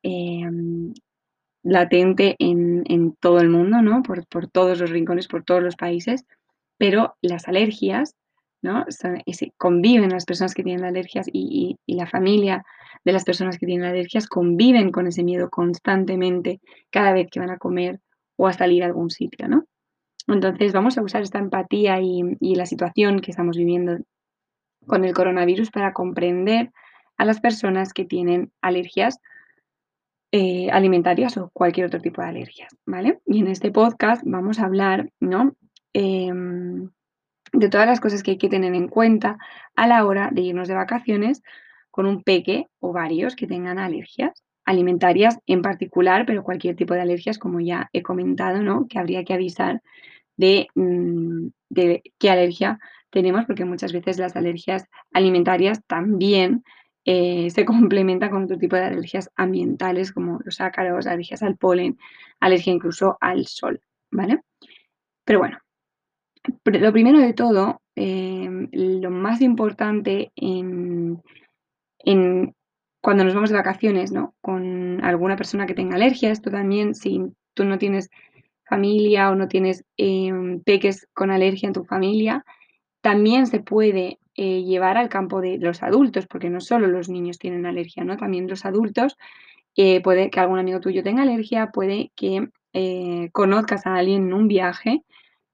eh, 0.03 0.47
latente 1.63 2.37
en, 2.39 3.17
todo 3.21 3.41
el 3.41 3.49
mundo, 3.49 3.83
¿no? 3.83 4.03
Por, 4.03 4.25
todos 4.47 4.81
los 4.81 4.91
rincones, 4.91 5.29
por 5.29 5.45
todos 5.45 5.63
los 5.63 5.77
países, 5.77 6.25
pero 6.79 7.17
las 7.21 7.49
alergias, 7.49 8.15
¿no? 8.63 8.85
conviven 9.57 10.11
las 10.11 10.25
personas 10.25 10.55
que 10.55 10.63
tienen 10.63 10.85
alergias 10.85 11.27
y, 11.33 11.77
la 11.87 12.07
familia 12.07 12.65
de 13.05 13.13
las 13.13 13.25
personas 13.25 13.59
que 13.59 13.67
tienen 13.67 13.87
alergias 13.87 14.27
conviven 14.27 14.91
con 14.91 15.07
ese 15.07 15.23
miedo 15.23 15.51
constantemente 15.51 16.61
cada 16.91 17.13
vez 17.13 17.29
que 17.31 17.41
van 17.41 17.51
a 17.51 17.59
comer 17.59 18.01
o 18.37 18.47
a 18.47 18.53
salir 18.53 18.83
a 18.83 18.87
algún 18.87 19.11
sitio, 19.11 19.49
¿no? 19.49 19.65
Entonces 20.27 20.73
vamos 20.73 20.99
a 20.99 21.03
usar 21.03 21.23
esta 21.23 21.39
empatía 21.39 22.01
y, 22.01 22.23
y 22.41 22.55
la 22.55 22.67
situación 22.67 23.21
que 23.21 23.31
estamos 23.31 23.57
viviendo 23.57 23.99
con 24.87 25.05
el 25.05 25.15
coronavirus 25.15 25.71
para 25.71 25.93
comprender 25.93 26.71
a 27.17 27.25
las 27.25 27.41
personas 27.41 27.93
que 27.93 28.05
tienen 28.05 28.53
alergias 28.61 29.19
eh, 30.31 30.69
alimentarias 30.71 31.39
o 31.39 31.51
cualquier 31.55 31.87
otro 31.87 32.01
tipo 32.01 32.21
de 32.21 32.29
alergias, 32.29 32.77
¿vale? 32.85 33.19
Y 33.25 33.41
en 33.41 33.49
este 33.49 33.71
podcast 33.71 34.23
vamos 34.27 34.59
a 34.59 34.67
hablar, 34.67 35.11
¿no? 35.21 35.57
Em, 35.93 36.91
de 37.53 37.69
todas 37.69 37.87
las 37.87 38.01
cosas 38.01 38.23
que 38.23 38.33
hay 38.33 38.39
que 38.39 38.49
tener 38.49 38.75
en 38.75 38.89
cuenta 38.89 39.39
a 39.75 39.87
la 39.87 40.05
hora 40.05 40.31
de 40.33 40.43
irnos 40.43 40.69
de 40.69 40.75
vacaciones 40.75 41.43
con 41.91 42.07
un 42.07 42.23
peque 42.23 42.67
o 42.81 42.93
varios 42.93 43.37
que 43.37 43.47
tengan 43.47 43.79
alergias 43.79 44.45
alimentarias 44.69 45.39
en 45.47 45.63
particular, 45.63 46.27
pero 46.27 46.45
cualquier 46.45 46.77
tipo 46.77 46.93
de 46.93 47.01
alergias, 47.01 47.39
como 47.39 47.59
ya 47.59 47.89
he 47.95 48.03
comentado, 48.03 48.63
¿no? 48.63 48.87
Que 48.87 48.99
habría 48.99 49.25
que 49.25 49.33
avisar 49.33 49.83
de, 50.37 50.69
mm, 50.75 51.49
de 51.71 52.03
qué 52.19 52.31
alergia 52.31 52.79
tenemos, 53.11 53.47
porque 53.47 53.65
muchas 53.65 53.95
veces 53.95 54.19
las 54.19 54.37
alergias 54.37 54.85
alimentarias 55.15 55.83
también 55.87 56.65
eh, 57.07 57.49
se 57.51 57.65
complementa 57.65 58.29
con 58.29 58.45
otro 58.45 58.59
tipo 58.59 58.77
de 58.77 58.85
alergias 58.85 59.31
ambientales 59.37 60.13
como 60.13 60.39
los 60.45 60.61
ácaros, 60.61 61.07
alergias 61.07 61.43
al 61.43 61.57
polen, 61.57 61.99
alergia 62.39 62.73
incluso 62.73 63.17
al 63.23 63.47
sol, 63.47 63.81
¿vale? 64.11 64.43
Pero 65.25 65.39
bueno, 65.39 65.59
lo 66.65 66.93
primero 66.93 67.19
de 67.19 67.33
todo, 67.33 67.81
em, 67.95 68.69
lo 68.73 69.11
más 69.11 69.41
importante 69.41 70.33
en, 70.37 71.23
cuando 73.01 73.25
nos 73.25 73.35
vamos 73.35 73.51
de 73.51 73.57
vacaciones, 73.57 74.13
¿no? 74.13 74.35
Con 74.41 75.03
alguna 75.05 75.37
persona 75.37 75.67
que 75.67 75.75
tenga 75.75 75.97
alergia, 75.97 76.31
esto 76.31 76.51
también, 76.51 76.95
si 76.95 77.21
tú 77.55 77.65
no 77.65 77.79
tienes 77.79 78.11
familia 78.65 79.31
o 79.31 79.35
no 79.35 79.49
tienes 79.49 79.85
em, 79.97 80.61
peques 80.61 81.07
con 81.15 81.31
alergia 81.31 81.69
en 81.69 81.73
tu 81.73 81.85
familia, 81.85 82.45
también 83.01 83.47
se 83.47 83.61
puede 83.61 84.19
eh, 84.35 84.63
llevar 84.63 84.97
al 84.97 85.09
campo 85.09 85.41
de 85.41 85.59
los 85.59 85.83
adultos, 85.83 86.27
porque 86.27 86.51
no 86.51 86.61
solo 86.61 86.87
los 86.87 87.09
niños 87.09 87.39
tienen 87.39 87.67
alergia, 87.67 88.05
¿no? 88.05 88.17
También 88.17 88.49
los 88.49 88.65
adultos, 88.65 89.17
eh, 89.77 90.01
puede 90.03 90.31
que 90.31 90.41
algún 90.41 90.59
amigo 90.59 90.81
tuyo 90.81 91.03
tenga 91.03 91.23
alergia, 91.23 91.71
puede 91.73 92.13
que 92.15 92.49
eh, 92.73 93.31
conozcas 93.33 93.87
a 93.87 93.97
alguien 93.97 94.25
en 94.25 94.35
un 94.35 94.49
viaje 94.49 95.03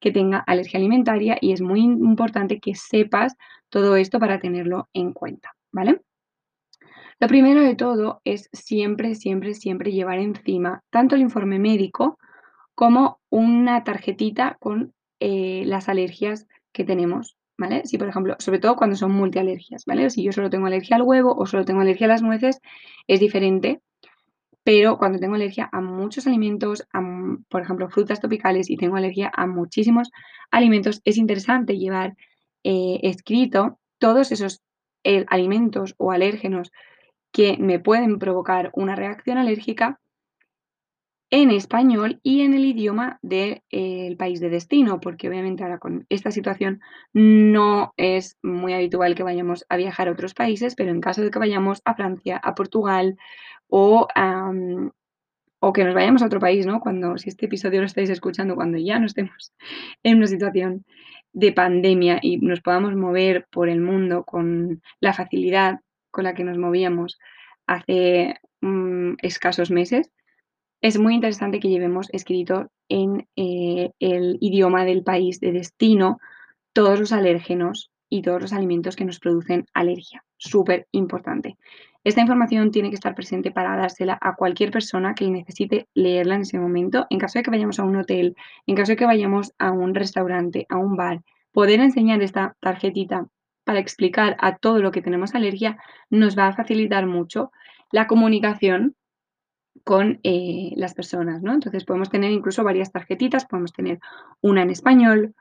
que 0.05 0.13
tenga 0.13 0.45
alergia 0.47 0.79
alimentaria 0.79 1.39
y 1.41 1.53
es 1.53 1.63
muy 1.63 1.81
importante 1.81 2.61
que 2.61 2.75
sepas 2.75 3.37
todo 3.71 3.97
esto 3.97 4.21
para 4.21 4.39
tenerlo 4.39 4.91
en 4.93 5.15
cuenta, 5.15 5.55
¿vale? 5.73 6.03
Lo 7.19 7.27
primero 7.27 7.63
de 7.63 7.75
todo 7.75 8.21
es 8.25 8.51
siempre, 8.53 9.15
siempre, 9.15 9.55
siempre 9.55 9.93
llevar 9.93 10.19
encima 10.19 10.83
tanto 10.91 11.15
el 11.15 11.23
informe 11.23 11.59
médico 11.59 12.19
como 12.75 13.19
una 13.31 13.83
tarjetita 13.83 14.59
con 14.61 14.93
las 15.21 15.89
alergias 15.89 16.47
que 16.73 16.85
tenemos 16.85 17.39
¿vale? 17.57 17.83
Si, 17.87 17.97
por 17.97 18.09
ejemplo, 18.09 18.37
sobre 18.41 18.59
todo 18.59 18.77
cuando 18.77 18.97
son 18.97 19.13
multialergias, 19.13 19.85
¿vale? 19.87 20.11
Si 20.11 20.23
yo 20.23 20.33
solo 20.33 20.51
tengo 20.51 20.67
alergia 20.67 20.97
al 20.97 21.03
huevo 21.03 21.35
o 21.35 21.47
solo 21.47 21.65
tengo 21.65 21.81
alergia 21.81 22.07
a 22.07 22.09
las 22.09 22.21
nueces, 22.21 22.61
es 23.07 23.21
diferente. 23.21 23.81
Pero 24.65 24.97
cuando 24.99 25.19
tengo 25.19 25.35
alergia 25.35 25.69
a 25.73 25.81
muchos 25.81 26.27
alimentos, 26.27 26.87
por 27.51 27.63
ejemplo, 27.63 27.89
frutas 27.91 28.21
tropicales 28.21 28.71
y 28.71 28.77
tengo 28.77 28.97
alergia 28.97 29.31
a 29.35 29.47
muchísimos 29.47 30.11
alimentos, 30.51 31.03
es 31.05 31.19
interesante 31.19 31.79
llevar 31.79 32.17
eh, 32.65 32.99
escrito 33.03 33.79
todos 33.99 34.33
esos 34.33 34.63
eh, 35.05 35.27
alimentos 35.29 35.95
o 35.99 36.13
alérgenos 36.13 36.73
que 37.31 37.59
me 37.59 37.79
pueden 37.79 38.19
provocar 38.19 38.71
una 38.75 38.97
reacción 38.97 39.37
alérgica 39.37 40.01
en 41.31 41.51
español 41.51 42.21
y 42.23 42.43
en 42.43 42.55
el 42.55 42.65
idioma 42.65 43.19
del 43.23 44.17
país 44.17 44.41
de 44.41 44.51
destino, 44.51 45.01
porque 45.01 45.29
obviamente 45.29 45.63
ahora 45.63 45.79
con 45.79 46.07
esta 46.09 46.31
situación 46.31 46.81
no 47.13 47.93
es 47.97 48.39
muy 48.43 48.73
habitual 48.73 49.15
que 49.15 49.23
vayamos 49.23 49.65
a 49.69 49.77
viajar 49.77 50.09
a 50.09 50.13
otros 50.13 50.35
países, 50.35 50.75
pero 50.75 50.91
en 50.91 51.01
caso 51.01 51.23
de 51.23 51.31
que 51.31 51.39
vayamos 51.39 51.83
a 51.85 51.95
Francia, 51.95 52.37
a 52.37 52.55
Portugal 52.55 53.17
o, 53.69 54.07
o 55.59 55.73
que 55.73 55.85
nos 55.85 55.95
vayamos 55.95 56.23
a 56.23 56.27
otro 56.27 56.41
país, 56.41 56.67
¿no? 56.67 56.81
Cuando, 56.81 57.19
si 57.19 57.31
este 57.31 57.47
episodio 57.47 57.81
lo 57.81 57.87
estáis 57.87 58.11
escuchando, 58.11 58.55
cuando 58.55 58.79
ya 58.79 58.99
no 58.99 59.07
estemos 59.07 59.53
en 60.03 60.19
una 60.19 60.27
situación 60.27 60.85
de 61.33 61.53
pandemia 61.53 62.21
y 62.23 62.39
nos 62.39 62.61
podamos 62.61 62.95
mover 62.95 63.47
por 63.51 63.69
el 63.69 63.81
mundo 63.81 64.25
con 64.25 64.83
la 65.01 65.13
facilidad 65.13 65.81
con 66.13 66.25
la 66.25 66.35
que 66.35 66.45
nos 66.45 66.59
movíamos 66.59 67.19
hace 67.67 68.37
mm, 68.61 69.15
escasos 69.21 69.73
meses, 69.73 70.13
es 70.85 70.99
muy 70.99 71.15
interesante 71.15 71.61
que 71.61 71.71
llevemos 71.71 72.09
escrito 72.13 72.71
en 72.91 73.27
eh, 73.37 73.93
el 74.01 74.37
idioma 74.43 74.85
del 74.85 75.03
país 75.03 75.41
de 75.41 75.51
destino 75.51 76.19
todos 76.75 77.01
los 77.01 77.11
alérgenos 77.11 77.91
y 78.11 78.21
todos 78.21 78.43
los 78.43 78.53
alimentos 78.53 78.95
que 78.95 79.07
nos 79.07 79.19
producen 79.19 79.65
alergia. 79.73 80.23
Súper 80.37 80.87
importante. 80.91 81.57
Esta 82.05 82.21
información 82.21 82.71
tiene 82.71 82.91
que 82.91 82.97
estar 82.97 83.15
presente 83.15 83.51
para 83.51 83.79
dársela 83.79 84.19
a 84.21 84.35
cualquier 84.35 84.71
persona 84.71 85.15
que 85.15 85.31
necesite 85.31 85.89
leerla 85.95 86.35
en 86.35 86.43
ese 86.43 86.59
momento. 86.59 87.07
En 87.09 87.19
caso 87.19 87.39
de 87.39 87.45
que 87.45 87.51
vayamos 87.51 87.79
a 87.79 87.85
un 87.85 87.97
hotel, 87.97 88.37
en 88.67 88.77
caso 88.77 88.93
de 88.93 88.97
que 88.97 89.07
vayamos 89.07 89.55
a 89.59 89.71
un 89.71 89.95
restaurante, 89.95 90.67
a 90.69 90.77
un 90.77 90.99
bar, 90.99 91.23
poder 91.51 91.81
enseñar 91.81 92.21
esta 92.23 92.57
tarjetita 92.61 93.27
para 93.65 93.79
explicar 93.79 94.37
a 94.39 94.59
todo 94.59 94.81
lo 94.81 94.91
que 94.91 95.01
tenemos 95.01 95.35
alergia 95.35 95.79
nos 96.11 96.37
va 96.39 96.49
a 96.49 96.53
facilitar 96.53 97.07
mucho 97.07 97.53
la 97.91 98.07
comunicación 98.07 98.95
con 99.83 100.21
eh, 100.23 100.73
las 100.77 100.95
personas, 100.95 101.43
¿no? 101.43 101.53
Entonces 101.53 101.85
podemos 101.85 102.11
tener 102.11 102.31
incluso 102.31 102.63
varias 102.63 102.93
tarjetitas, 102.93 103.47
podemos 103.47 103.73
tener 103.73 103.99
una 104.41 104.63
en 104.63 104.71
español 104.71 105.35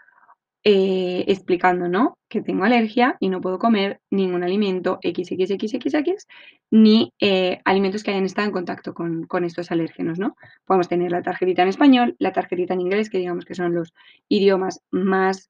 eh, 0.65 1.25
explicando, 1.27 1.89
¿no? 1.89 2.17
Que 2.29 2.41
tengo 2.41 2.63
alergia 2.63 3.17
y 3.19 3.29
no 3.29 3.41
puedo 3.41 3.59
comer 3.59 3.99
ningún 4.09 4.43
alimento 4.43 4.99
XXXXX 5.03 6.27
ni 6.71 7.13
eh, 7.19 7.59
alimentos 7.65 8.01
que 8.01 8.11
hayan 8.11 8.25
estado 8.25 8.47
en 8.47 8.53
contacto 8.53 8.93
con, 8.93 9.27
estos 9.43 9.71
alérgenos, 9.71 10.19
¿no? 10.19 10.35
Podemos 10.65 10.87
tener 10.87 11.11
la 11.11 11.21
tarjetita 11.21 11.61
en 11.61 11.67
español, 11.67 12.15
la 12.17 12.31
tarjetita 12.31 12.73
en 12.73 12.81
inglés, 12.81 13.09
que 13.09 13.19
digamos 13.19 13.45
que 13.45 13.55
son 13.55 13.75
los 13.75 13.93
idiomas 14.29 14.81
más 14.89 15.49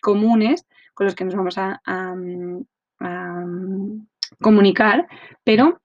comunes 0.00 0.64
con 0.94 1.06
los 1.06 1.14
que 1.14 1.24
nos 1.24 1.34
vamos 1.34 1.58
a 1.58 1.80
comunicar, 4.40 5.06
pero 5.44 5.80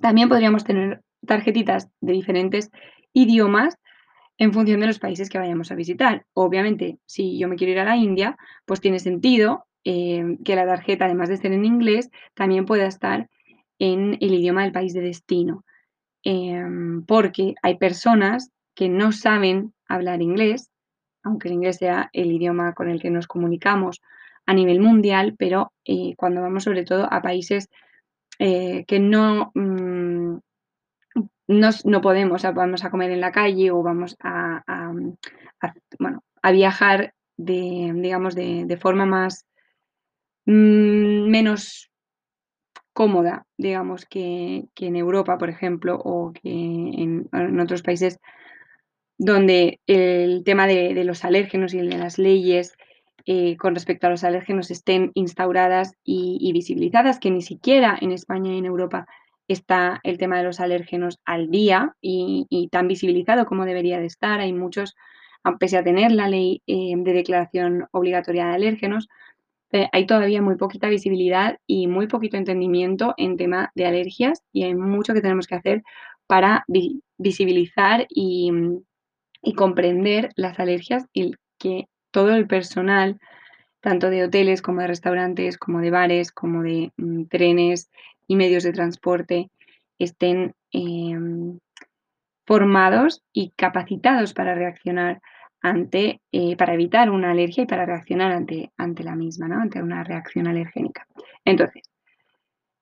también 0.00 0.28
podríamos 0.28 0.64
tener 0.64 1.02
tarjetitas 1.26 1.88
de 2.00 2.12
diferentes 2.12 2.70
idiomas 3.12 3.76
en 4.38 4.52
función 4.52 4.80
de 4.80 4.86
los 4.86 4.98
países 4.98 5.28
que 5.28 5.38
vayamos 5.38 5.70
a 5.70 5.74
visitar. 5.74 6.24
Obviamente, 6.32 6.98
si 7.06 7.38
yo 7.38 7.48
me 7.48 7.56
quiero 7.56 7.72
ir 7.72 7.78
a 7.80 7.84
la 7.84 7.96
India, 7.96 8.36
pues 8.64 8.80
tiene 8.80 8.98
sentido 8.98 9.66
eh, 9.84 10.38
que 10.44 10.56
la 10.56 10.66
tarjeta, 10.66 11.04
además 11.04 11.28
de 11.28 11.36
ser 11.36 11.52
en 11.52 11.64
inglés, 11.64 12.10
también 12.34 12.64
pueda 12.64 12.86
estar 12.86 13.28
en 13.78 14.16
el 14.20 14.34
idioma 14.34 14.62
del 14.62 14.72
país 14.72 14.94
de 14.94 15.00
destino. 15.00 15.64
Em, 16.22 17.04
porque 17.04 17.54
hay 17.62 17.78
personas 17.78 18.50
que 18.74 18.88
no 18.88 19.12
saben 19.12 19.72
hablar 19.88 20.20
inglés 20.22 20.70
aunque 21.22 21.48
el 21.48 21.54
inglés 21.54 21.76
sea 21.76 22.10
el 22.12 22.32
idioma 22.32 22.74
con 22.74 22.88
el 22.88 23.00
que 23.00 23.10
nos 23.10 23.26
comunicamos 23.26 24.00
a 24.46 24.54
nivel 24.54 24.80
mundial, 24.80 25.34
pero 25.38 25.72
eh, 25.84 26.14
cuando 26.16 26.42
vamos 26.42 26.64
sobre 26.64 26.84
todo 26.84 27.12
a 27.12 27.22
países 27.22 27.68
eh, 28.38 28.84
que 28.86 28.98
no, 28.98 29.52
mm, 29.54 30.38
no, 31.50 32.00
podemos, 32.00 32.42
vamos 32.54 32.84
a 32.84 32.90
comer 32.90 33.10
en 33.10 33.20
la 33.20 33.32
calle 33.32 33.70
o 33.70 33.82
vamos 33.82 34.16
a, 34.20 34.92
bueno, 35.98 36.22
a 36.42 36.52
viajar 36.52 37.14
de, 37.36 37.92
digamos, 37.96 38.34
de, 38.34 38.78
forma 38.80 39.04
más 39.04 39.46
mm, 40.46 41.28
menos 41.28 41.90
cómoda, 42.92 43.46
digamos, 43.56 44.06
que, 44.06 44.68
en 44.76 44.96
Europa, 44.96 45.38
por 45.38 45.50
ejemplo, 45.50 46.00
o 46.04 46.32
que 46.32 46.50
en, 46.50 47.28
otros 47.60 47.82
países 47.82 48.20
donde 49.18 49.80
el 49.86 50.44
tema 50.44 50.66
de, 50.66 51.02
los 51.04 51.24
alérgenos 51.24 51.74
y 51.74 51.78
de 51.78 51.98
las 51.98 52.18
leyes 52.18 52.76
eh, 53.26 53.56
con 53.56 53.74
respecto 53.74 54.06
a 54.06 54.10
los 54.10 54.24
alérgenos 54.24 54.70
estén 54.70 55.10
instauradas 55.14 55.94
y, 56.04 56.52
visibilizadas, 56.52 57.18
que 57.18 57.30
ni 57.30 57.42
siquiera 57.42 57.98
en 58.00 58.12
España 58.12 58.52
y 58.52 58.58
en 58.58 58.66
Europa 58.66 59.06
está 59.52 60.00
el 60.02 60.18
tema 60.18 60.38
de 60.38 60.44
los 60.44 60.60
alérgenos 60.60 61.18
al 61.24 61.50
día 61.50 61.94
y, 62.00 62.68
tan 62.70 62.88
visibilizado 62.88 63.46
como 63.46 63.64
debería 63.64 63.98
de 63.98 64.06
estar. 64.06 64.40
Hay 64.40 64.52
muchos, 64.52 64.94
pese 65.58 65.78
a 65.78 65.84
tener 65.84 66.12
la 66.12 66.28
ley 66.28 66.62
eh, 66.66 66.94
de 66.96 67.12
declaración 67.12 67.86
obligatoria 67.92 68.46
de 68.46 68.54
alérgenos, 68.54 69.08
eh, 69.72 69.88
hay 69.92 70.06
todavía 70.06 70.42
muy 70.42 70.56
poquita 70.56 70.88
visibilidad 70.88 71.58
y 71.66 71.86
muy 71.86 72.08
poquito 72.08 72.36
entendimiento 72.36 73.14
en 73.16 73.36
tema 73.36 73.70
de 73.74 73.86
alergias 73.86 74.42
y 74.52 74.64
hay 74.64 74.74
mucho 74.74 75.14
que 75.14 75.20
tenemos 75.20 75.46
que 75.46 75.54
hacer 75.54 75.82
para 76.26 76.64
visibilizar 77.18 78.06
y, 78.08 78.52
comprender 79.56 80.30
las 80.36 80.60
alergias 80.60 81.06
y 81.12 81.32
que 81.58 81.88
todo 82.10 82.34
el 82.34 82.46
personal, 82.46 83.18
tanto 83.80 84.10
de 84.10 84.24
hoteles 84.24 84.60
como 84.62 84.80
de 84.80 84.88
restaurantes, 84.88 85.56
como 85.58 85.80
de 85.80 85.90
bares, 85.90 86.30
como 86.30 86.62
de 86.62 86.92
mm, 86.96 87.24
trenes 87.24 87.90
y 88.30 88.36
medios 88.36 88.62
de 88.62 88.72
transporte, 88.72 89.50
estén 89.98 90.54
em, 90.70 91.58
formados 92.46 93.24
y 93.32 93.50
capacitados 93.56 94.34
para 94.34 94.54
reaccionar 94.54 95.20
ante, 95.60 96.20
eh, 96.30 96.56
para 96.56 96.74
evitar 96.74 97.10
una 97.10 97.32
alergia 97.32 97.64
y 97.64 97.66
para 97.66 97.86
reaccionar 97.86 98.30
ante, 98.30 98.70
ante 98.76 99.02
la 99.02 99.16
misma, 99.16 99.48
¿no? 99.48 99.60
ante 99.60 99.82
una 99.82 100.04
reacción 100.04 100.46
alergénica. 100.46 101.08
Entonces, 101.44 101.82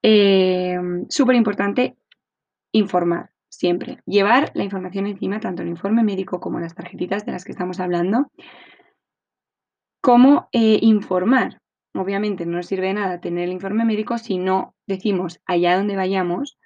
em, 0.03 1.07
súper 1.09 1.37
importante 1.37 1.97
informar 2.73 3.31
siempre. 3.49 4.01
Llevar 4.05 4.51
la 4.53 4.65
información 4.65 5.07
encima, 5.07 5.41
tanto 5.41 5.63
el 5.63 5.69
informe 5.69 6.05
médico 6.05 6.41
como 6.41 6.61
las 6.61 6.75
tarjetitas 6.75 7.25
de 7.25 7.33
las 7.33 7.47
que 7.47 7.53
estamos 7.53 7.81
hablando, 7.81 8.31
cómo 10.03 10.51
eh, 10.53 10.79
informar. 10.83 11.63
Obviamente 11.95 12.47
no 12.47 12.59
nos 12.59 12.67
sirve 12.67 12.89
de 12.89 12.95
nada 12.95 13.21
tener 13.21 13.45
el 13.45 13.53
informe 13.53 13.85
médico 13.85 14.19
si 14.19 14.39
no 14.39 14.75
decimos 14.87 15.41
allá 15.47 15.77
donde 15.77 15.97
vayamos 15.97 16.59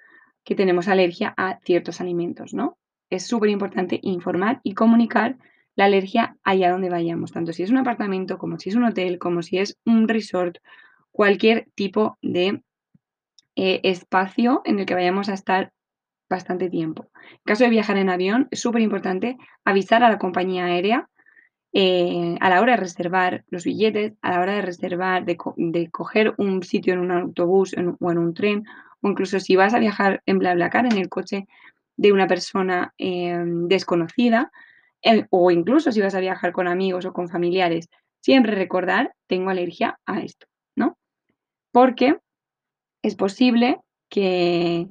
que 0.45 0.55
tenemos 0.55 0.88
alergia 0.88 1.33
a 1.37 1.59
ciertos 1.64 2.00
alimentos, 2.00 2.55
¿no? 2.55 2.79
Es 3.11 3.26
súper 3.26 3.50
importante 3.50 4.00
informar 4.02 4.61
y 4.62 4.75
comunicar 4.75 5.37
la 5.75 5.85
alergia 5.87 6.37
allá 6.43 6.71
donde 6.71 6.91
vayamos, 6.91 7.33
tanto 7.33 7.52
si 7.52 7.62
es 7.62 7.71
un 7.71 7.79
apartamento, 7.79 8.38
como 8.38 8.59
si 8.59 8.71
es 8.71 8.75
un 8.75 8.85
hotel, 8.85 9.19
como 9.19 9.43
si 9.43 9.59
es 9.59 9.79
un 9.85 10.09
resort, 10.09 10.59
cualquier 11.11 11.69
tipo 11.75 12.19
de 12.23 12.62
eh, 13.57 13.81
espacio 13.85 14.62
en 14.64 14.81
el 14.81 14.87
que 14.87 14.95
vayamos 14.95 15.29
a 15.29 15.35
estar 15.35 15.73
bastante 16.29 16.71
tiempo. 16.71 17.11
En 17.31 17.41
caso 17.45 17.64
de 17.64 17.71
viajar 17.71 17.99
en 17.99 18.09
avión, 18.09 18.49
es 18.50 18.61
súper 18.61 18.83
importante 18.83 19.37
avisar 19.64 20.02
a 20.02 20.11
la 20.11 20.19
compañía 20.19 20.64
aérea 20.64 21.09
eh, 21.73 22.37
a 22.41 22.50
la 22.50 22.61
hora 22.61 22.73
de 22.73 22.81
reservar 22.81 23.45
los 23.49 23.64
billetes, 23.64 24.14
a 24.23 24.33
la 24.33 24.41
hora 24.41 24.55
de 24.55 24.62
reservar, 24.62 25.25
de, 25.25 25.37
coger 25.91 26.35
un 26.37 26.62
sitio 26.62 26.95
en 26.95 27.00
un 27.00 27.11
autobús 27.11 27.75
o 28.00 28.11
en 28.11 28.19
un 28.19 28.35
tren, 28.35 28.64
o 29.01 29.09
incluso 29.09 29.40
si 29.40 29.57
vas 29.57 29.75
a 29.75 29.79
viajar 29.79 30.23
en 30.27 30.38
BlaBlaCar 30.38 30.87
en 30.87 30.99
el 30.99 31.09
coche 31.09 31.47
de 31.97 32.12
una 32.12 32.27
persona 32.27 32.94
em, 32.99 33.68
desconocida, 33.68 34.51
eh, 35.03 35.27
o 35.31 35.51
incluso 35.51 35.92
si 35.92 36.01
vas 36.01 36.14
a 36.14 36.20
viajar 36.20 36.53
con 36.53 36.68
amigos 36.68 37.05
o 37.07 37.12
con 37.12 37.29
familiares, 37.29 37.88
siempre 38.20 38.55
recordar, 38.55 39.14
tengo 39.27 39.51
alergia 39.51 39.99
a 40.07 40.20
esto, 40.20 40.47
¿no? 40.77 40.97
Porque 41.73 42.18
es 43.03 43.16
posible 43.16 43.81
que, 44.09 44.88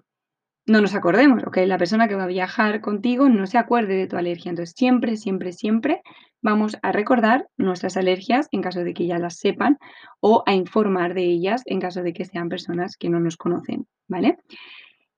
no 0.66 0.82
nos 0.82 0.96
acordemos 0.96 1.44
o 1.46 1.52
que 1.52 1.66
la 1.66 1.78
persona 1.78 2.08
que 2.08 2.16
va 2.16 2.24
a 2.24 2.28
viajar 2.28 2.82
contigo 2.82 3.30
no 3.30 3.48
se 3.48 3.58
acuerde 3.58 3.96
de 3.96 4.08
tu 4.08 4.18
alergia. 4.18 4.50
Entonces, 4.50 4.76
siempre, 4.78 5.18
siempre, 5.18 5.52
siempre 5.54 6.02
vamos 6.42 6.78
a 6.82 6.92
recordar 6.92 7.48
nuestras 7.58 7.98
alergias 7.98 8.48
en 8.52 8.62
caso 8.62 8.84
de 8.84 8.94
que 8.94 9.06
ya 9.06 9.18
las 9.18 9.38
sepan 9.38 9.78
o 10.20 10.44
a 10.46 10.54
informar 10.54 11.14
de 11.14 11.24
ellas 11.24 11.62
en 11.66 11.80
caso 11.80 12.02
de 12.04 12.14
que 12.14 12.26
sean 12.26 12.50
personas 12.50 12.98
que 12.98 13.10
no 13.10 13.20
nos 13.20 13.38
conocen, 13.38 13.88
¿vale? 14.08 14.38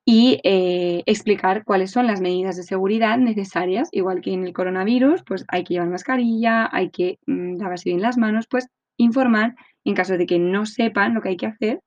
Y 0.05 0.41
eh, 0.43 1.01
explicar 1.05 1.63
cuáles 1.63 1.91
son 1.91 2.07
las 2.07 2.19
medidas 2.19 2.57
de 2.57 2.63
seguridad 2.63 3.17
necesarias, 3.17 3.88
igual 3.93 4.19
que 4.19 4.33
en 4.33 4.45
el 4.45 4.51
coronavirus, 4.51 5.23
pues 5.23 5.45
hay 5.47 5.63
que 5.63 5.75
llevar 5.75 5.89
mascarilla, 5.89 6.69
hay 6.71 6.89
que 6.89 7.19
mm, 7.25 7.55
lavarse 7.55 7.89
bien 7.89 8.01
las 8.01 8.17
manos, 8.17 8.45
pues 8.49 8.67
informar 8.97 9.55
en 9.86 9.95
caso 9.95 10.17
de 10.17 10.25
que 10.25 10.39
no 10.39 10.65
sepan 10.65 11.13
lo 11.13 11.21
que 11.21 11.29
hay 11.29 11.38
que 11.38 11.45
hacer, 11.45 11.81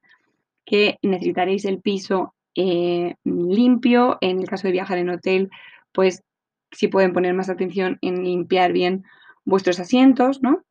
que 0.64 0.98
necesitaréis 1.02 1.66
el 1.66 1.80
piso 1.80 2.34
eh, 2.54 3.14
limpio. 3.24 4.16
En 4.22 4.40
el 4.40 4.48
caso 4.48 4.66
de 4.66 4.72
viajar 4.72 4.96
en 4.96 5.10
hotel, 5.10 5.50
pues 5.92 6.22
si 6.72 6.88
pueden 6.88 7.12
poner 7.12 7.34
más 7.34 7.50
atención 7.50 7.98
en 8.00 8.24
limpiar 8.24 8.72
bien 8.72 9.04
vuestros 9.46 9.80
asientos, 9.80 10.42
¿no? 10.42 10.64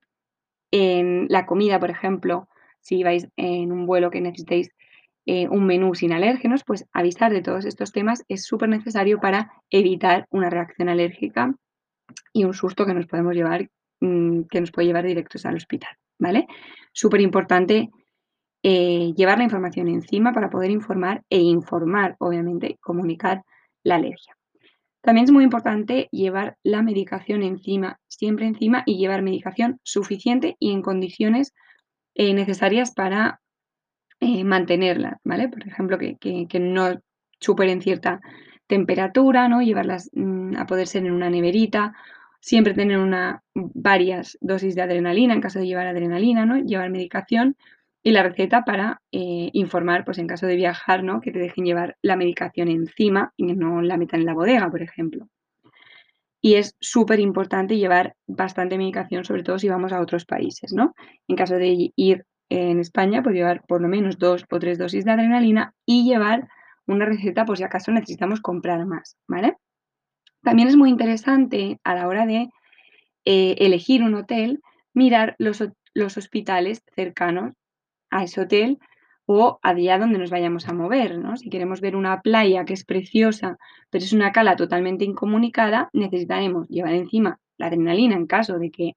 En 0.69 1.25
la 1.29 1.47
comida, 1.47 1.79
por 1.79 1.89
ejemplo, 1.89 2.47
si 2.81 3.03
vais 3.03 3.27
en 3.38 3.71
un 3.71 3.88
vuelo 3.88 4.11
que 4.11 4.21
necesitéis 4.21 4.69
eh, 5.25 5.47
un 5.47 5.65
menú 5.65 5.95
sin 5.95 6.13
alérgenos, 6.13 6.63
pues 6.63 6.85
avisar 6.93 7.33
de 7.33 7.41
todos 7.41 7.65
estos 7.65 7.91
temas 7.91 8.23
es 8.27 8.43
súper 8.45 8.69
necesario 8.69 9.19
para 9.19 9.51
evitar 9.71 10.27
una 10.29 10.51
reacción 10.51 10.89
alérgica 10.89 11.55
y 12.31 12.43
un 12.43 12.53
susto 12.53 12.85
que 12.85 12.93
nos 12.93 13.07
podemos 13.07 13.33
llevar, 13.33 13.69
mm, 14.01 14.41
que 14.43 14.61
nos 14.61 14.71
puede 14.71 14.88
llevar 14.88 15.05
directos 15.05 15.45
al 15.47 15.55
hospital, 15.55 15.97
¿vale? 16.19 16.45
Súper 16.91 17.21
importante 17.21 17.89
eh, 18.61 19.13
llevar 19.15 19.38
la 19.38 19.45
información 19.45 19.88
encima 19.88 20.33
para 20.33 20.49
poder 20.49 20.71
informar 20.71 21.23
e 21.29 21.39
informar, 21.39 22.15
obviamente, 22.19 22.77
comunicar 22.81 23.43
la 23.83 23.95
alergia. 23.95 24.35
También 25.06 25.26
es 25.26 25.32
muy 25.32 25.44
importante 25.44 26.10
llevar 26.12 26.58
la 26.63 26.82
medicación 26.82 27.44
encima, 27.44 28.00
siempre 28.08 28.48
encima, 28.48 28.82
y 28.88 28.98
llevar 28.98 29.22
medicación 29.22 29.80
suficiente 29.84 30.56
y 30.58 30.72
en 30.72 30.82
condiciones 30.82 31.54
eh, 32.15 32.34
necesarias 32.34 32.91
para 32.91 33.39
eh, 34.20 34.44
mantenerla, 34.44 35.20
¿vale? 35.24 35.48
Por 35.48 35.68
ejemplo, 35.68 36.00
que, 36.00 36.48
no 36.60 37.00
superen 37.39 37.84
cierta 37.84 38.20
temperatura, 38.65 39.48
¿no? 39.48 39.62
Llevarlas 39.62 40.10
mm, 40.12 40.58
a 40.58 40.65
poder 40.65 40.88
ser 40.88 41.06
en 41.06 41.12
una 41.12 41.30
neverita, 41.30 41.94
siempre 42.39 42.74
tener 42.74 42.98
una, 42.98 43.44
varias 43.54 44.39
dosis 44.41 44.74
de 44.74 44.82
adrenalina 44.82 45.36
en 45.36 45.41
caso 45.41 45.60
de 45.60 45.68
llevar 45.68 45.86
adrenalina, 45.86 46.48
¿no? 46.48 46.58
Llevar 46.58 46.89
medicación 46.89 47.58
y 48.06 48.12
la 48.12 48.22
receta 48.22 48.63
para 48.63 49.02
eh, 49.12 49.50
informar, 49.54 50.06
pues 50.06 50.20
en 50.20 50.28
caso 50.28 50.46
de 50.46 50.56
viajar, 50.56 51.04
¿no? 51.04 51.22
Que 51.22 51.32
te 51.32 51.39
dejen 51.39 51.65
llevar 51.65 51.98
la 52.04 52.15
medicación 52.15 52.68
encima 52.68 53.34
y 53.36 53.56
no 53.56 53.82
la 53.82 53.98
metan 53.98 54.20
en 54.20 54.28
la 54.28 54.36
bodega, 54.36 54.70
por 54.70 54.84
ejemplo. 54.84 55.28
Y 56.39 56.54
es 56.54 56.76
súper 56.80 57.20
importante 57.20 57.78
llevar 57.78 58.15
bastante 58.28 58.78
medicación, 58.78 59.26
sobre 59.26 59.41
todo 59.41 59.58
si 59.58 59.70
vamos 59.70 59.91
a 59.91 60.02
otros 60.02 60.26
países, 60.26 60.72
¿no? 60.72 60.94
En 61.28 61.36
caso 61.36 61.56
de 61.56 61.91
ir 61.96 62.26
en 62.50 62.80
España, 62.80 63.24
pues 63.24 63.34
llevar 63.34 63.63
por 63.68 63.82
lo 63.82 63.88
menos 63.88 64.20
dos 64.20 64.46
o 64.52 64.60
tres 64.60 64.78
dosis 64.78 65.04
de 65.04 65.12
adrenalina 65.12 65.74
y 65.84 66.08
llevar 66.08 66.48
una 66.86 67.06
receta 67.06 67.44
por 67.44 67.58
si 67.58 67.63
acaso 67.63 67.91
necesitamos 67.91 68.39
comprar 68.39 68.86
más, 68.86 69.18
¿vale? 69.28 69.58
También 70.44 70.68
es 70.68 70.78
muy 70.78 70.91
interesante 70.91 71.80
a 71.84 71.96
la 71.96 72.08
hora 72.08 72.28
de 72.28 72.50
eh, 73.26 73.56
elegir 73.58 74.04
un 74.04 74.13
hotel, 74.13 74.62
mirar 74.94 75.36
los, 75.39 75.63
los 75.96 76.18
hospitales 76.18 76.84
cercanos 76.96 77.56
a 78.15 78.23
ese 78.23 78.41
hotel 78.41 78.80
o 79.25 79.60
a 79.62 79.73
día 79.73 79.97
donde 79.97 80.19
nos 80.19 80.30
vayamos 80.30 80.67
a 80.67 80.73
mover, 80.73 81.17
¿no? 81.17 81.36
Si 81.36 81.49
queremos 81.49 81.82
ver 81.82 81.95
una 81.95 82.21
playa 82.21 82.63
que 82.65 82.73
es 82.73 82.86
preciosa, 82.86 83.58
pero 83.89 84.04
es 84.04 84.13
una 84.13 84.32
cala 84.32 84.56
totalmente 84.56 85.04
incomunicada, 85.04 85.89
necesitaremos 85.93 86.67
llevar 86.69 86.93
encima 86.93 87.39
la 87.58 87.67
adrenalina 87.67 88.15
en 88.15 88.28
caso 88.28 88.60
de 88.60 88.71
que 88.71 88.95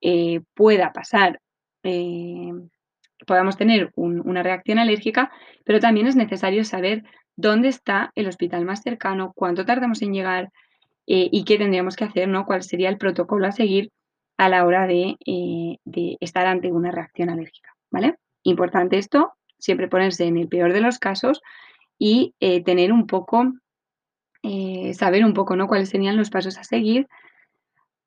eh, 0.00 0.40
pueda 0.54 0.92
pasar, 0.92 1.40
eh, 1.82 2.52
podamos 3.26 3.56
tener 3.56 3.92
una 3.96 4.42
reacción 4.42 4.78
alérgica, 4.78 5.30
pero 5.64 5.80
también 5.80 6.06
es 6.06 6.16
necesario 6.16 6.64
saber 6.64 7.04
dónde 7.36 7.68
está 7.68 8.10
el 8.14 8.26
hospital 8.26 8.64
más 8.64 8.82
cercano, 8.82 9.32
cuánto 9.34 9.64
tardamos 9.64 10.00
en 10.02 10.14
llegar 10.14 10.50
eh, 11.06 11.28
y 11.30 11.44
qué 11.44 11.58
tendríamos 11.58 11.96
que 11.96 12.04
hacer, 12.04 12.28
¿no? 12.28 12.46
Cuál 12.46 12.62
sería 12.62 12.88
el 12.88 12.98
protocolo 12.98 13.46
a 13.46 13.52
seguir 13.52 13.90
a 14.38 14.48
la 14.48 14.64
hora 14.64 14.86
de, 14.86 15.16
de 15.84 16.16
estar 16.20 16.46
ante 16.46 16.72
una 16.72 16.92
reacción 16.92 17.28
alérgica, 17.28 17.74
¿vale? 17.90 18.16
Importante 18.42 18.98
esto, 18.98 19.32
siempre 19.58 19.88
ponerse 19.88 20.24
en 20.24 20.36
el 20.36 20.48
peor 20.48 20.72
de 20.72 20.80
los 20.80 20.98
casos 20.98 21.42
y 21.98 22.34
eh, 22.40 22.62
tener 22.62 22.92
un 22.92 23.06
poco, 23.06 23.52
eh, 24.42 24.94
saber 24.94 25.24
un 25.24 25.34
poco, 25.34 25.56
¿no? 25.56 25.66
Cuáles 25.66 25.88
serían 25.88 26.16
los 26.16 26.30
pasos 26.30 26.58
a 26.58 26.64
seguir 26.64 27.08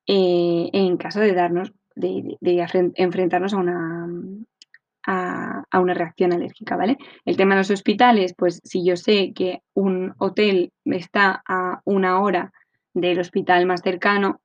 eh, 0.07 0.69
en 0.73 0.97
caso 0.97 1.19
de 1.19 1.33
darnos, 1.33 1.73
de, 1.95 2.37
enfrentarnos 2.95 3.53
a 3.53 3.57
una, 3.57 4.07
a, 5.05 5.79
una 5.79 5.93
reacción 5.93 6.33
alérgica, 6.33 6.75
¿vale? 6.75 6.97
El 7.25 7.37
tema 7.37 7.55
de 7.55 7.61
los 7.61 7.71
hospitales, 7.71 8.33
pues 8.35 8.61
si 8.63 8.85
yo 8.85 8.95
sé 8.95 9.33
que 9.33 9.61
un 9.73 10.13
hotel 10.17 10.71
está 10.85 11.43
a 11.47 11.81
una 11.85 12.21
hora 12.21 12.51
del 12.93 13.19
hospital 13.19 13.65
más 13.65 13.81
cercano 13.81 14.41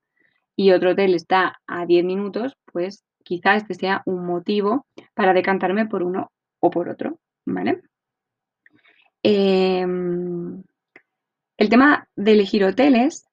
y 0.56 0.72
otro 0.72 0.90
hotel 0.90 1.14
está 1.14 1.60
a 1.66 1.86
10 1.86 2.04
minutos, 2.04 2.56
pues 2.72 3.04
quizá 3.26 3.56
este 3.56 3.74
sea 3.74 4.02
un 4.06 4.24
motivo 4.24 4.86
para 5.14 5.34
decantarme 5.34 5.86
por 5.86 6.04
uno 6.04 6.30
o 6.60 6.70
por 6.70 6.88
otro. 6.88 7.18
Em, 9.22 10.62
el 11.58 11.68
tema 11.68 12.08
de 12.14 12.32
elegir 12.32 12.62
hoteles 12.64 13.26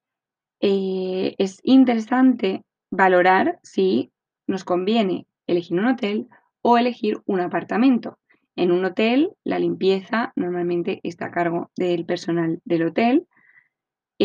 eh, 0.60 1.36
es 1.38 1.60
interesante 1.62 2.64
valorar 2.90 3.60
si 3.62 4.10
nos 4.48 4.64
conviene 4.64 5.26
elegir 5.46 5.78
un 5.78 5.86
hotel 5.86 6.28
o 6.60 6.76
elegir 6.76 7.20
un 7.26 7.40
apartamento. 7.40 8.18
En 8.56 8.72
un 8.72 8.84
hotel, 8.84 9.30
la 9.44 9.60
limpieza 9.60 10.32
normalmente 10.34 11.00
está 11.04 11.26
a 11.26 11.30
cargo 11.30 11.70
del 11.76 12.04
personal 12.04 12.60
del 12.64 12.86
hotel 12.86 13.26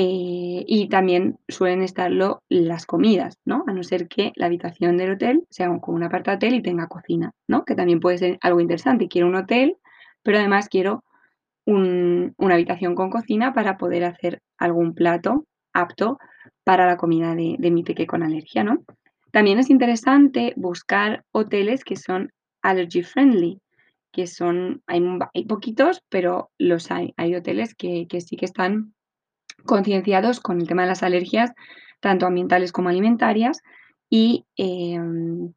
eh, 0.02 0.64
y 0.66 0.88
también 0.88 1.40
suelen 1.50 1.82
estarlo 1.82 2.42
las 2.48 2.86
comidas, 2.86 3.38
¿no? 3.44 3.66
A 3.68 3.74
no 3.74 3.84
ser 3.84 4.08
que 4.08 4.32
la 4.36 4.46
habitación 4.46 4.96
del 4.96 5.12
hotel 5.12 5.44
sea 5.50 5.68
como 5.80 5.98
un 5.98 6.04
apartahotel 6.04 6.54
y 6.54 6.62
tenga 6.62 6.88
cocina, 6.88 7.34
¿no? 7.50 7.66
Que 7.66 7.76
también 7.76 8.00
puede 8.00 8.18
ser 8.18 8.38
algo 8.42 8.62
interesante. 8.62 9.10
Quiero 9.10 9.28
un 9.28 9.36
hotel, 9.36 9.76
pero 10.24 10.38
además 10.38 10.70
quiero 10.70 11.04
una 11.66 12.54
habitación 12.56 12.96
con 12.96 13.10
cocina 13.10 13.54
para 13.54 13.78
poder 13.78 14.06
hacer 14.06 14.42
algún 14.58 14.96
plato 14.96 15.46
apto 15.74 16.18
para 16.64 16.88
la 16.88 16.96
comida 16.96 17.36
de, 17.36 17.58
de 17.60 17.70
mi 17.70 17.84
peque 17.84 18.08
con 18.08 18.24
alergia, 18.24 18.64
¿no? 18.64 18.86
También 19.32 19.60
es 19.60 19.70
interesante 19.70 20.54
buscar 20.56 21.26
hoteles 21.32 21.84
que 21.84 21.98
son 21.98 22.32
allergy 22.62 23.04
friendly, 23.04 23.60
que 24.14 24.28
son, 24.28 24.82
hay, 24.88 25.02
poquitos, 25.46 26.02
pero 26.08 26.52
los 26.58 26.90
hay. 26.90 27.14
Hay 27.18 27.36
hoteles 27.36 27.76
que, 27.76 28.08
sí 28.26 28.38
que 28.38 28.46
están 28.46 28.94
concienciados 29.66 30.40
con 30.40 30.62
el 30.62 30.68
tema 30.68 30.84
de 30.84 30.90
las 30.90 31.04
alergias, 31.04 31.52
tanto 32.00 32.26
ambientales 32.26 32.72
como 32.72 32.90
alimentarias, 32.90 33.62
y 34.10 34.46
em, 34.58 35.54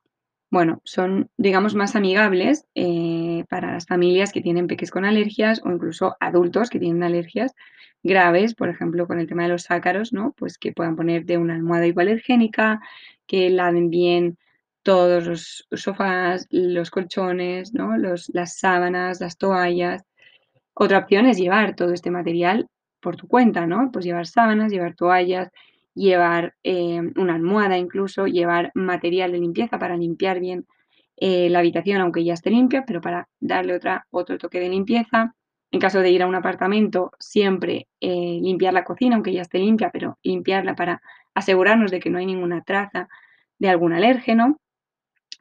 bueno, 0.50 0.82
son, 0.84 1.30
digamos, 1.38 1.74
más 1.74 1.96
amigables 1.96 2.66
eh, 2.74 3.44
para 3.48 3.72
las 3.72 3.86
familias 3.86 4.32
que 4.32 4.42
tienen 4.42 4.66
peques 4.66 4.90
con 4.90 5.06
alergias 5.06 5.62
o 5.64 5.70
incluso 5.70 6.14
adultos 6.20 6.68
que 6.68 6.78
tienen 6.78 7.02
alergias 7.02 7.54
graves, 8.02 8.54
por 8.54 8.68
ejemplo, 8.68 9.06
con 9.06 9.18
el 9.18 9.26
tema 9.26 9.44
de 9.44 9.48
los 9.48 9.70
ácaros, 9.70 10.12
¿no? 10.12 10.34
Pues 10.36 10.58
que 10.58 10.72
puedan 10.72 10.94
ponerte 10.96 11.38
una 11.38 11.54
almohada 11.54 11.86
hipoalergénica, 11.86 12.80
que 13.26 13.48
laven 13.48 13.88
bien 13.88 14.36
todos 14.82 15.26
los 15.26 15.66
sofás, 15.72 16.46
los 16.50 16.90
colchones, 16.90 17.72
¿no? 17.72 17.96
Los, 17.96 18.30
las 18.34 18.58
sábanas, 18.58 19.20
las 19.20 19.38
toallas. 19.38 20.04
Otra 20.74 20.98
opción 20.98 21.26
es 21.26 21.38
llevar 21.38 21.76
todo 21.76 21.94
este 21.94 22.10
material 22.10 22.68
por 23.02 23.16
tu 23.16 23.28
cuenta, 23.28 23.66
¿no? 23.66 23.90
Pues 23.92 24.04
llevar 24.06 24.26
sábanas, 24.26 24.72
llevar 24.72 24.94
toallas, 24.94 25.50
llevar 25.94 26.54
eh, 26.62 27.00
una 27.16 27.34
almohada 27.34 27.76
incluso, 27.76 28.26
llevar 28.26 28.70
material 28.74 29.32
de 29.32 29.38
limpieza 29.38 29.78
para 29.78 29.96
limpiar 29.96 30.40
bien 30.40 30.66
eh, 31.16 31.50
la 31.50 31.58
habitación, 31.58 32.00
aunque 32.00 32.24
ya 32.24 32.34
esté 32.34 32.50
limpia, 32.50 32.84
pero 32.86 33.00
para 33.00 33.28
darle 33.40 33.74
otra, 33.74 34.06
otro 34.10 34.38
toque 34.38 34.60
de 34.60 34.70
limpieza. 34.70 35.34
En 35.70 35.80
caso 35.80 36.00
de 36.00 36.10
ir 36.10 36.22
a 36.22 36.26
un 36.26 36.34
apartamento, 36.34 37.12
siempre 37.18 37.88
eh, 38.00 38.38
limpiar 38.40 38.72
la 38.72 38.84
cocina, 38.84 39.16
aunque 39.16 39.32
ya 39.32 39.42
esté 39.42 39.58
limpia, 39.58 39.90
pero 39.90 40.18
limpiarla 40.22 40.74
para 40.74 41.02
asegurarnos 41.34 41.90
de 41.90 42.00
que 42.00 42.10
no 42.10 42.18
hay 42.18 42.26
ninguna 42.26 42.62
traza 42.62 43.08
de 43.58 43.68
algún 43.68 43.92
alérgeno. 43.92 44.60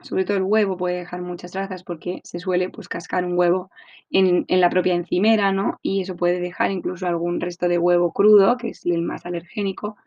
Sobre 0.02 0.26
todo 0.26 0.38
el 0.38 0.44
huevo 0.44 0.78
puede 0.78 0.98
dejar 0.98 1.22
muchas 1.22 1.52
trazas 1.52 1.84
porque 1.84 2.22
se 2.24 2.40
suele 2.40 2.70
pues, 2.70 2.88
cascar 2.88 3.26
un 3.26 3.38
huevo 3.38 3.70
en, 4.10 4.46
en, 4.48 4.62
la 4.62 4.70
propia 4.70 4.96
encimera, 4.96 5.52
¿no? 5.52 5.80
Y 5.82 6.02
eso 6.02 6.16
puede 6.16 6.40
dejar 6.40 6.72
incluso 6.72 7.08
algún 7.08 7.40
resto 7.40 7.68
de 7.68 7.78
huevo 7.78 8.12
crudo, 8.12 8.58
que 8.58 8.70
es 8.70 8.86
el 8.86 9.02
más 9.02 9.26
alergénico. 9.26 9.98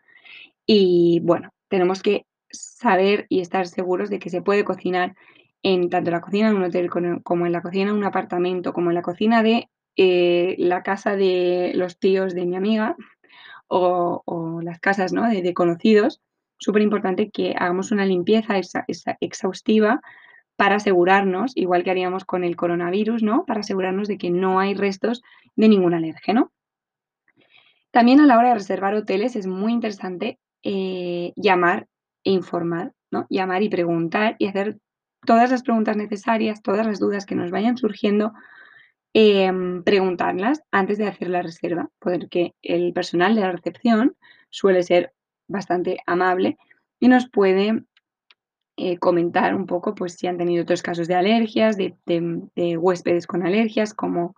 Y 0.65 1.21
bueno, 1.23 1.53
tenemos 1.67 2.01
que 2.01 2.25
saber 2.51 3.25
y 3.29 3.41
estar 3.41 3.67
seguros 3.67 4.09
de 4.09 4.19
que 4.19 4.29
se 4.29 4.41
puede 4.41 4.63
cocinar 4.63 5.15
en 5.63 5.89
tanto 5.89 6.11
la 6.11 6.21
cocina 6.21 6.49
de 6.49 6.55
un 6.55 6.63
hotel 6.63 6.89
como 7.23 7.45
en 7.45 7.51
la 7.51 7.61
cocina 7.61 7.91
de 7.91 7.97
un 7.97 8.03
apartamento, 8.03 8.73
como 8.73 8.91
en 8.91 8.95
la 8.95 9.01
cocina 9.01 9.41
de 9.41 9.69
eh, 9.95 10.55
la 10.59 10.83
casa 10.83 11.15
de 11.15 11.71
los 11.73 11.97
tíos 11.97 12.35
de 12.35 12.45
mi 12.45 12.55
amiga 12.55 12.95
o, 13.67 14.61
las 14.61 14.79
casas 14.79 15.11
¿no? 15.13 15.27
de, 15.27 15.53
conocidos, 15.53 16.21
súper 16.57 16.81
importante 16.81 17.29
que 17.29 17.55
hagamos 17.57 17.91
una 17.91 18.05
limpieza 18.05 18.55
exhaustiva 19.19 20.01
para 20.55 20.75
asegurarnos, 20.75 21.51
igual 21.55 21.83
que 21.83 21.91
haríamos 21.91 22.25
con 22.25 22.43
el 22.43 22.55
coronavirus, 22.55 23.23
¿no? 23.23 23.45
Para 23.45 23.59
asegurarnos 23.59 24.07
de 24.07 24.17
que 24.17 24.29
no 24.29 24.59
hay 24.59 24.73
restos 24.73 25.21
de 25.55 25.67
ningún 25.67 25.93
alérgeno. 25.93 26.51
También 27.91 28.19
a 28.19 28.25
la 28.25 28.37
hora 28.37 28.49
de 28.49 28.55
reservar 28.55 28.95
hoteles 28.95 29.35
es 29.35 29.47
muy 29.47 29.73
interesante 29.73 30.39
eh, 30.63 31.33
llamar 31.35 31.87
e 32.23 32.31
informar, 32.31 32.93
¿no? 33.11 33.27
Llamar 33.29 33.63
y 33.63 33.69
preguntar 33.69 34.35
y 34.39 34.47
hacer 34.47 34.77
todas 35.25 35.51
las 35.51 35.63
preguntas 35.63 35.97
necesarias, 35.97 36.61
todas 36.61 36.85
las 36.85 36.99
dudas 36.99 37.25
que 37.25 37.35
nos 37.35 37.51
vayan 37.51 37.77
surgiendo 37.77 38.33
Em, 39.17 39.81
preguntarlas 39.81 40.61
antes 40.71 40.97
de 40.97 41.07
hacer 41.07 41.29
la 41.29 41.41
reserva, 41.41 41.89
porque 41.99 42.53
el 42.61 42.91
personal 42.91 43.33
de 43.33 43.39
la 43.39 43.53
recepción 43.53 44.17
suele 44.49 44.83
ser 44.83 45.13
bastante 45.47 45.99
amable 46.05 46.57
y 46.99 47.07
nos 47.07 47.29
puede 47.29 47.83
eh, 48.77 48.97
comentar 48.97 49.55
un 49.55 49.67
poco 49.67 49.95
pues, 49.95 50.15
si 50.15 50.27
han 50.27 50.37
tenido 50.37 50.63
otros 50.63 50.81
casos 50.81 51.07
de 51.07 51.15
alergias, 51.15 51.77
de, 51.77 52.77
huéspedes 52.77 53.25
con 53.25 53.45
alergias, 53.45 53.93
cómo, 53.93 54.35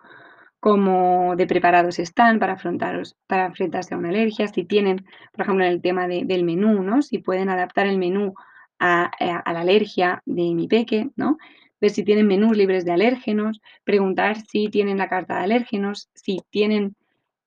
de 1.35 1.47
preparados 1.47 1.97
están 1.97 2.37
para, 2.39 2.53
afrontaros, 2.53 3.15
para 3.25 3.47
enfrentarse 3.47 3.95
a 3.95 3.97
una 3.97 4.09
alergia, 4.09 4.47
si 4.47 4.63
tienen, 4.63 5.05
por 5.31 5.41
ejemplo, 5.41 5.65
en 5.65 5.71
el 5.71 5.81
tema 5.81 6.07
del 6.07 6.43
menú, 6.43 6.83
¿no? 6.83 7.01
si 7.01 7.19
pueden 7.19 7.49
adaptar 7.49 7.87
el 7.87 7.97
menú 7.97 8.35
a, 8.79 9.09
a, 9.19 9.53
la 9.53 9.61
alergia 9.61 10.21
de 10.25 10.53
mi 10.53 10.67
peque, 10.67 11.09
¿no? 11.15 11.37
ver 11.81 11.91
si 11.91 12.03
tienen 12.03 12.27
menús 12.27 12.55
libres 12.55 12.85
de 12.85 12.91
alérgenos, 12.91 13.61
preguntar 13.83 14.41
si 14.41 14.69
tienen 14.69 14.97
la 14.97 15.09
carta 15.09 15.37
de 15.37 15.43
alérgenos, 15.45 16.09
si 16.13 16.41
tienen 16.49 16.95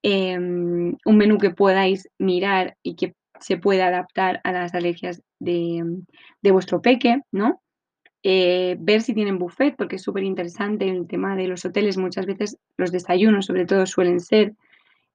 em, 0.02 0.96
un 1.04 1.16
menú 1.16 1.38
que 1.38 1.50
podáis 1.50 2.08
mirar 2.18 2.76
y 2.82 2.96
que 2.96 3.14
se 3.40 3.56
pueda 3.56 3.88
adaptar 3.88 4.40
a 4.44 4.52
las 4.52 4.74
alergias 4.74 5.22
de, 5.38 5.84
vuestro 6.42 6.80
peque, 6.80 7.22
¿no? 7.32 7.60
Eh, 8.22 8.76
ver 8.78 9.00
si 9.00 9.14
tienen 9.14 9.38
buffet, 9.38 9.76
porque 9.76 9.96
es 9.96 10.02
súper 10.02 10.24
interesante 10.24 10.88
el 10.88 11.06
tema 11.06 11.36
de 11.36 11.48
los 11.48 11.64
hoteles. 11.64 11.96
Muchas 11.96 12.26
veces 12.26 12.58
los 12.76 12.92
desayunos, 12.92 13.46
sobre 13.46 13.66
todo, 13.66 13.86
suelen 13.86 14.20
ser 14.20 14.54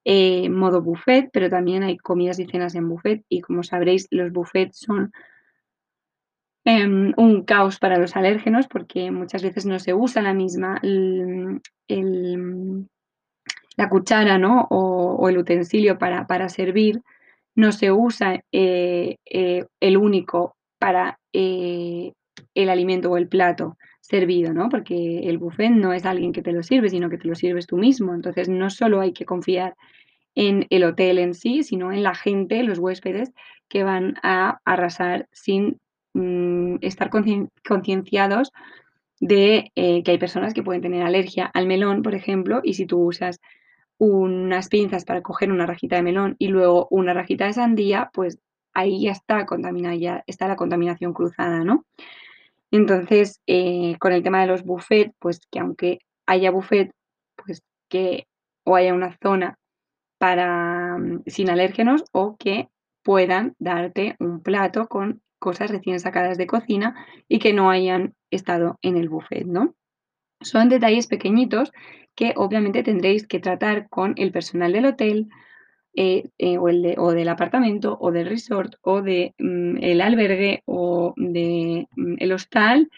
eh, 0.04 0.48
modo 0.48 0.82
buffet, 0.82 1.30
pero 1.32 1.48
también 1.48 1.82
hay 1.84 1.96
comidas 1.96 2.38
y 2.38 2.46
cenas 2.46 2.74
en 2.74 2.88
buffet. 2.88 3.24
Y 3.28 3.40
como 3.40 3.62
sabréis, 3.62 4.08
los 4.10 4.32
buffets 4.32 4.78
son 4.78 5.12
Em, 6.68 7.12
un 7.16 7.44
caos 7.44 7.78
para 7.78 7.96
los 7.96 8.16
alérgenos 8.16 8.66
porque 8.66 9.12
muchas 9.12 9.40
veces 9.44 9.66
no 9.66 9.78
se 9.78 9.94
usa 9.94 10.20
la 10.20 10.34
misma, 10.34 10.80
la 13.76 13.88
cuchara 13.88 14.36
¿no? 14.36 14.66
o, 14.70 15.28
el 15.28 15.38
utensilio 15.38 15.96
para, 15.96 16.26
para, 16.26 16.48
servir, 16.48 17.02
no 17.56 17.72
se 17.72 17.90
usa 17.90 18.44
eh, 18.52 19.16
eh, 19.24 19.64
el 19.80 19.96
único 19.96 20.56
para 20.78 21.18
eh, 21.32 22.12
el 22.54 22.68
alimento 22.68 23.10
o 23.10 23.16
el 23.16 23.28
plato 23.28 23.76
servido, 24.00 24.54
¿no? 24.54 24.68
porque 24.68 25.28
el 25.28 25.38
buffet 25.38 25.70
no 25.70 25.92
es 25.92 26.04
alguien 26.04 26.32
que 26.32 26.42
te 26.42 26.52
lo 26.52 26.62
sirve, 26.62 26.90
sino 26.90 27.10
que 27.10 27.18
te 27.18 27.26
lo 27.26 27.34
sirves 27.34 27.66
tú 27.66 27.76
mismo. 27.76 28.14
Entonces 28.14 28.48
no 28.48 28.70
solo 28.70 29.00
hay 29.00 29.12
que 29.12 29.24
confiar 29.24 29.74
en 30.36 30.66
el 30.70 30.84
hotel 30.84 31.18
en 31.18 31.34
sí, 31.34 31.64
sino 31.64 31.92
en 31.92 32.04
la 32.04 32.14
gente, 32.14 32.62
los 32.62 32.78
huéspedes, 32.78 33.32
que 33.68 33.82
van 33.82 34.14
a 34.22 34.60
arrasar 34.64 35.26
sin 35.32 35.80
Mm, 36.16 36.78
estar 36.80 37.10
concienciados 37.10 38.50
de 39.20 39.70
que 39.74 40.10
hay 40.10 40.18
personas 40.18 40.54
que 40.54 40.62
pueden 40.62 40.80
tener 40.80 41.02
alergia 41.02 41.44
al 41.52 41.66
melón, 41.66 42.02
por 42.02 42.14
ejemplo, 42.14 42.60
y 42.64 42.72
si 42.74 42.86
tú 42.86 43.00
usas 43.00 43.38
unas 43.98 44.68
pinzas 44.68 45.04
para 45.04 45.22
coger 45.22 45.50
una 45.52 45.66
rajita 45.66 45.96
de 45.96 46.02
melón 46.02 46.36
y 46.38 46.48
luego 46.48 46.86
una 46.90 47.14
rajita 47.14 47.46
de 47.46 47.54
sandía, 47.54 48.10
pues 48.12 48.38
ahí 48.74 49.02
ya 49.02 49.12
está 49.12 49.46
contaminada, 49.46 49.94
ya 49.96 50.24
está 50.26 50.48
la 50.48 50.56
contaminación 50.56 51.14
cruzada, 51.14 51.64
¿no? 51.64 51.84
Entonces, 52.70 53.40
eh, 53.46 53.96
con 53.98 54.12
el 54.12 54.22
tema 54.22 54.40
de 54.40 54.48
los 54.48 54.64
buffets, 54.64 55.14
pues 55.18 55.40
que 55.50 55.60
aunque 55.60 56.00
haya 56.26 56.50
buffet, 56.50 56.90
pues 57.36 57.62
que 57.88 58.26
o 58.64 58.76
haya 58.76 58.94
una 58.94 59.16
zona 59.22 59.58
para 60.18 60.98
mm, 60.98 61.22
sin 61.26 61.50
alérgenos 61.50 62.04
o 62.12 62.36
que 62.36 62.68
puedan 63.02 63.54
darte 63.58 64.16
un 64.18 64.42
plato 64.42 64.88
con 64.88 65.22
cosas 65.38 65.70
recién 65.70 66.00
sacadas 66.00 66.38
de 66.38 66.46
cocina 66.46 67.06
y 67.28 67.38
que 67.38 67.52
no 67.52 67.70
hayan 67.70 68.14
estado 68.30 68.78
en 68.82 68.96
el 68.96 69.08
buffet, 69.08 69.46
¿no? 69.46 69.74
Son 70.40 70.68
detalles 70.68 71.06
pequeñitos 71.06 71.72
que 72.14 72.32
obviamente 72.36 72.82
tendréis 72.82 73.26
que 73.26 73.40
tratar 73.40 73.88
con 73.88 74.14
el 74.16 74.32
personal 74.32 74.72
del 74.72 74.86
hotel 74.86 75.28
eh, 75.94 76.28
eh, 76.38 76.58
o, 76.58 76.68
el 76.68 76.82
de, 76.82 76.94
o, 76.98 77.12
del 77.12 77.28
apartamento 77.28 77.96
o 78.00 78.10
del 78.10 78.28
resort 78.28 78.74
o 78.82 79.00
del 79.00 79.34
de, 79.38 79.44
mm, 79.44 80.00
albergue 80.02 80.62
o 80.66 81.14
del 81.16 81.32
de, 81.32 81.88
mm, 81.96 82.32
hostal 82.32 82.90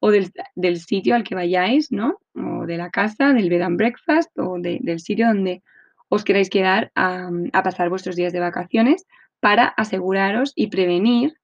o 0.00 0.10
del, 0.10 0.32
del, 0.56 0.80
sitio 0.80 1.14
al 1.14 1.22
que 1.22 1.34
vayáis, 1.34 1.92
¿no? 1.92 2.18
O 2.34 2.66
de 2.66 2.76
la 2.76 2.90
casa, 2.90 3.32
del 3.32 3.50
bed 3.50 3.62
and 3.62 3.76
breakfast 3.76 4.36
o 4.38 4.56
del 4.58 4.98
sitio 4.98 5.28
donde 5.28 5.62
os 6.08 6.24
queráis 6.24 6.50
quedar 6.50 6.90
a, 6.94 7.30
a 7.52 7.62
pasar 7.62 7.88
vuestros 7.88 8.16
días 8.16 8.32
de 8.32 8.40
vacaciones 8.40 9.06
para 9.40 9.66
aseguraros 9.66 10.52
y 10.56 10.68
prevenir 10.68 11.36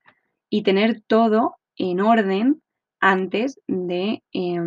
y 0.50 0.62
tener 0.62 1.02
todo 1.06 1.56
en 1.76 2.00
orden 2.00 2.62
antes 3.06 3.60
de, 3.68 4.24
eh, 4.32 4.60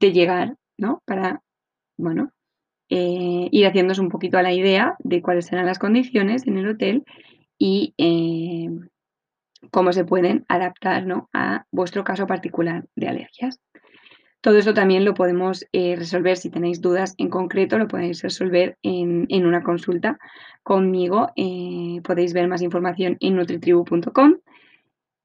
de 0.00 0.12
llegar, 0.12 0.56
¿no? 0.76 1.02
Para, 1.06 1.40
bueno, 1.96 2.30
eh, 2.90 3.48
ir 3.50 3.66
haciéndose 3.66 4.02
un 4.02 4.10
poquito 4.10 4.36
a 4.36 4.42
la 4.42 4.52
idea 4.52 4.96
de 4.98 5.22
cuáles 5.22 5.46
serán 5.46 5.64
las 5.64 5.78
condiciones 5.78 6.46
en 6.46 6.58
el 6.58 6.68
hotel 6.68 7.04
y 7.58 7.94
eh, 7.96 8.68
cómo 9.70 9.94
se 9.94 10.04
pueden 10.04 10.44
adaptar 10.46 11.06
¿no? 11.06 11.30
a 11.32 11.64
vuestro 11.70 12.04
caso 12.04 12.26
particular 12.26 12.84
de 12.96 13.08
alergias. 13.08 13.60
Todo 14.42 14.58
esto 14.58 14.74
también 14.74 15.06
lo 15.06 15.14
podemos 15.14 15.64
eh, 15.72 15.96
resolver, 15.96 16.36
si 16.36 16.50
tenéis 16.50 16.82
dudas 16.82 17.14
en 17.16 17.30
concreto, 17.30 17.78
lo 17.78 17.88
podéis 17.88 18.20
resolver 18.20 18.76
en, 18.82 19.24
en 19.30 19.46
una 19.46 19.62
consulta 19.62 20.18
conmigo. 20.62 21.28
Podéis 22.04 22.34
ver 22.34 22.46
más 22.46 22.60
información 22.60 23.16
en 23.20 23.36
nutritribu.com 23.36 24.34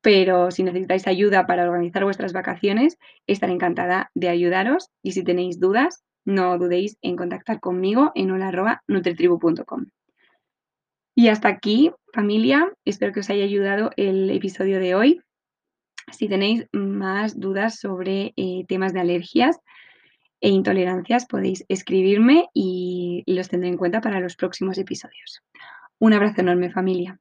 pero 0.08 0.52
si 0.52 0.64
necesitáis 0.64 1.06
ayuda 1.06 1.46
para 1.48 1.64
organizar 1.64 2.06
vuestras 2.06 2.32
vacaciones, 2.32 2.98
estaré 3.28 3.52
encantada 3.52 4.10
de 4.16 4.30
ayudaros 4.30 4.90
y 5.04 5.12
si 5.12 5.22
tenéis 5.22 5.60
dudas, 5.60 6.06
no 6.24 6.58
dudéis 6.58 6.98
en 7.02 7.18
contactar 7.18 7.60
conmigo 7.60 8.14
en 8.16 8.32
hola.nutritribu.com. 8.32 9.88
Y 11.14 11.28
hasta 11.28 11.50
aquí, 11.50 11.92
familia, 12.14 12.72
espero 12.86 13.12
que 13.12 13.20
os 13.20 13.30
haya 13.30 13.44
ayudado 13.44 13.92
el 13.98 14.30
episodio 14.30 14.80
de 14.80 14.96
hoy. 14.96 15.20
Si 16.14 16.30
tenéis 16.30 16.68
más 16.72 17.38
dudas 17.38 17.78
sobre 17.78 18.32
eh, 18.38 18.64
temas 18.70 18.94
de 18.94 19.02
alergias 19.02 19.60
e 20.40 20.48
intolerancias, 20.48 21.26
podéis 21.26 21.66
escribirme 21.68 22.48
y 22.54 23.26
los 23.28 23.50
tendré 23.50 23.68
en 23.68 23.78
cuenta 23.78 24.00
para 24.00 24.22
los 24.22 24.38
próximos 24.38 24.78
episodios. 24.78 25.42
Un 26.00 26.14
abrazo 26.14 26.40
enorme, 26.40 26.72
familia. 26.72 27.20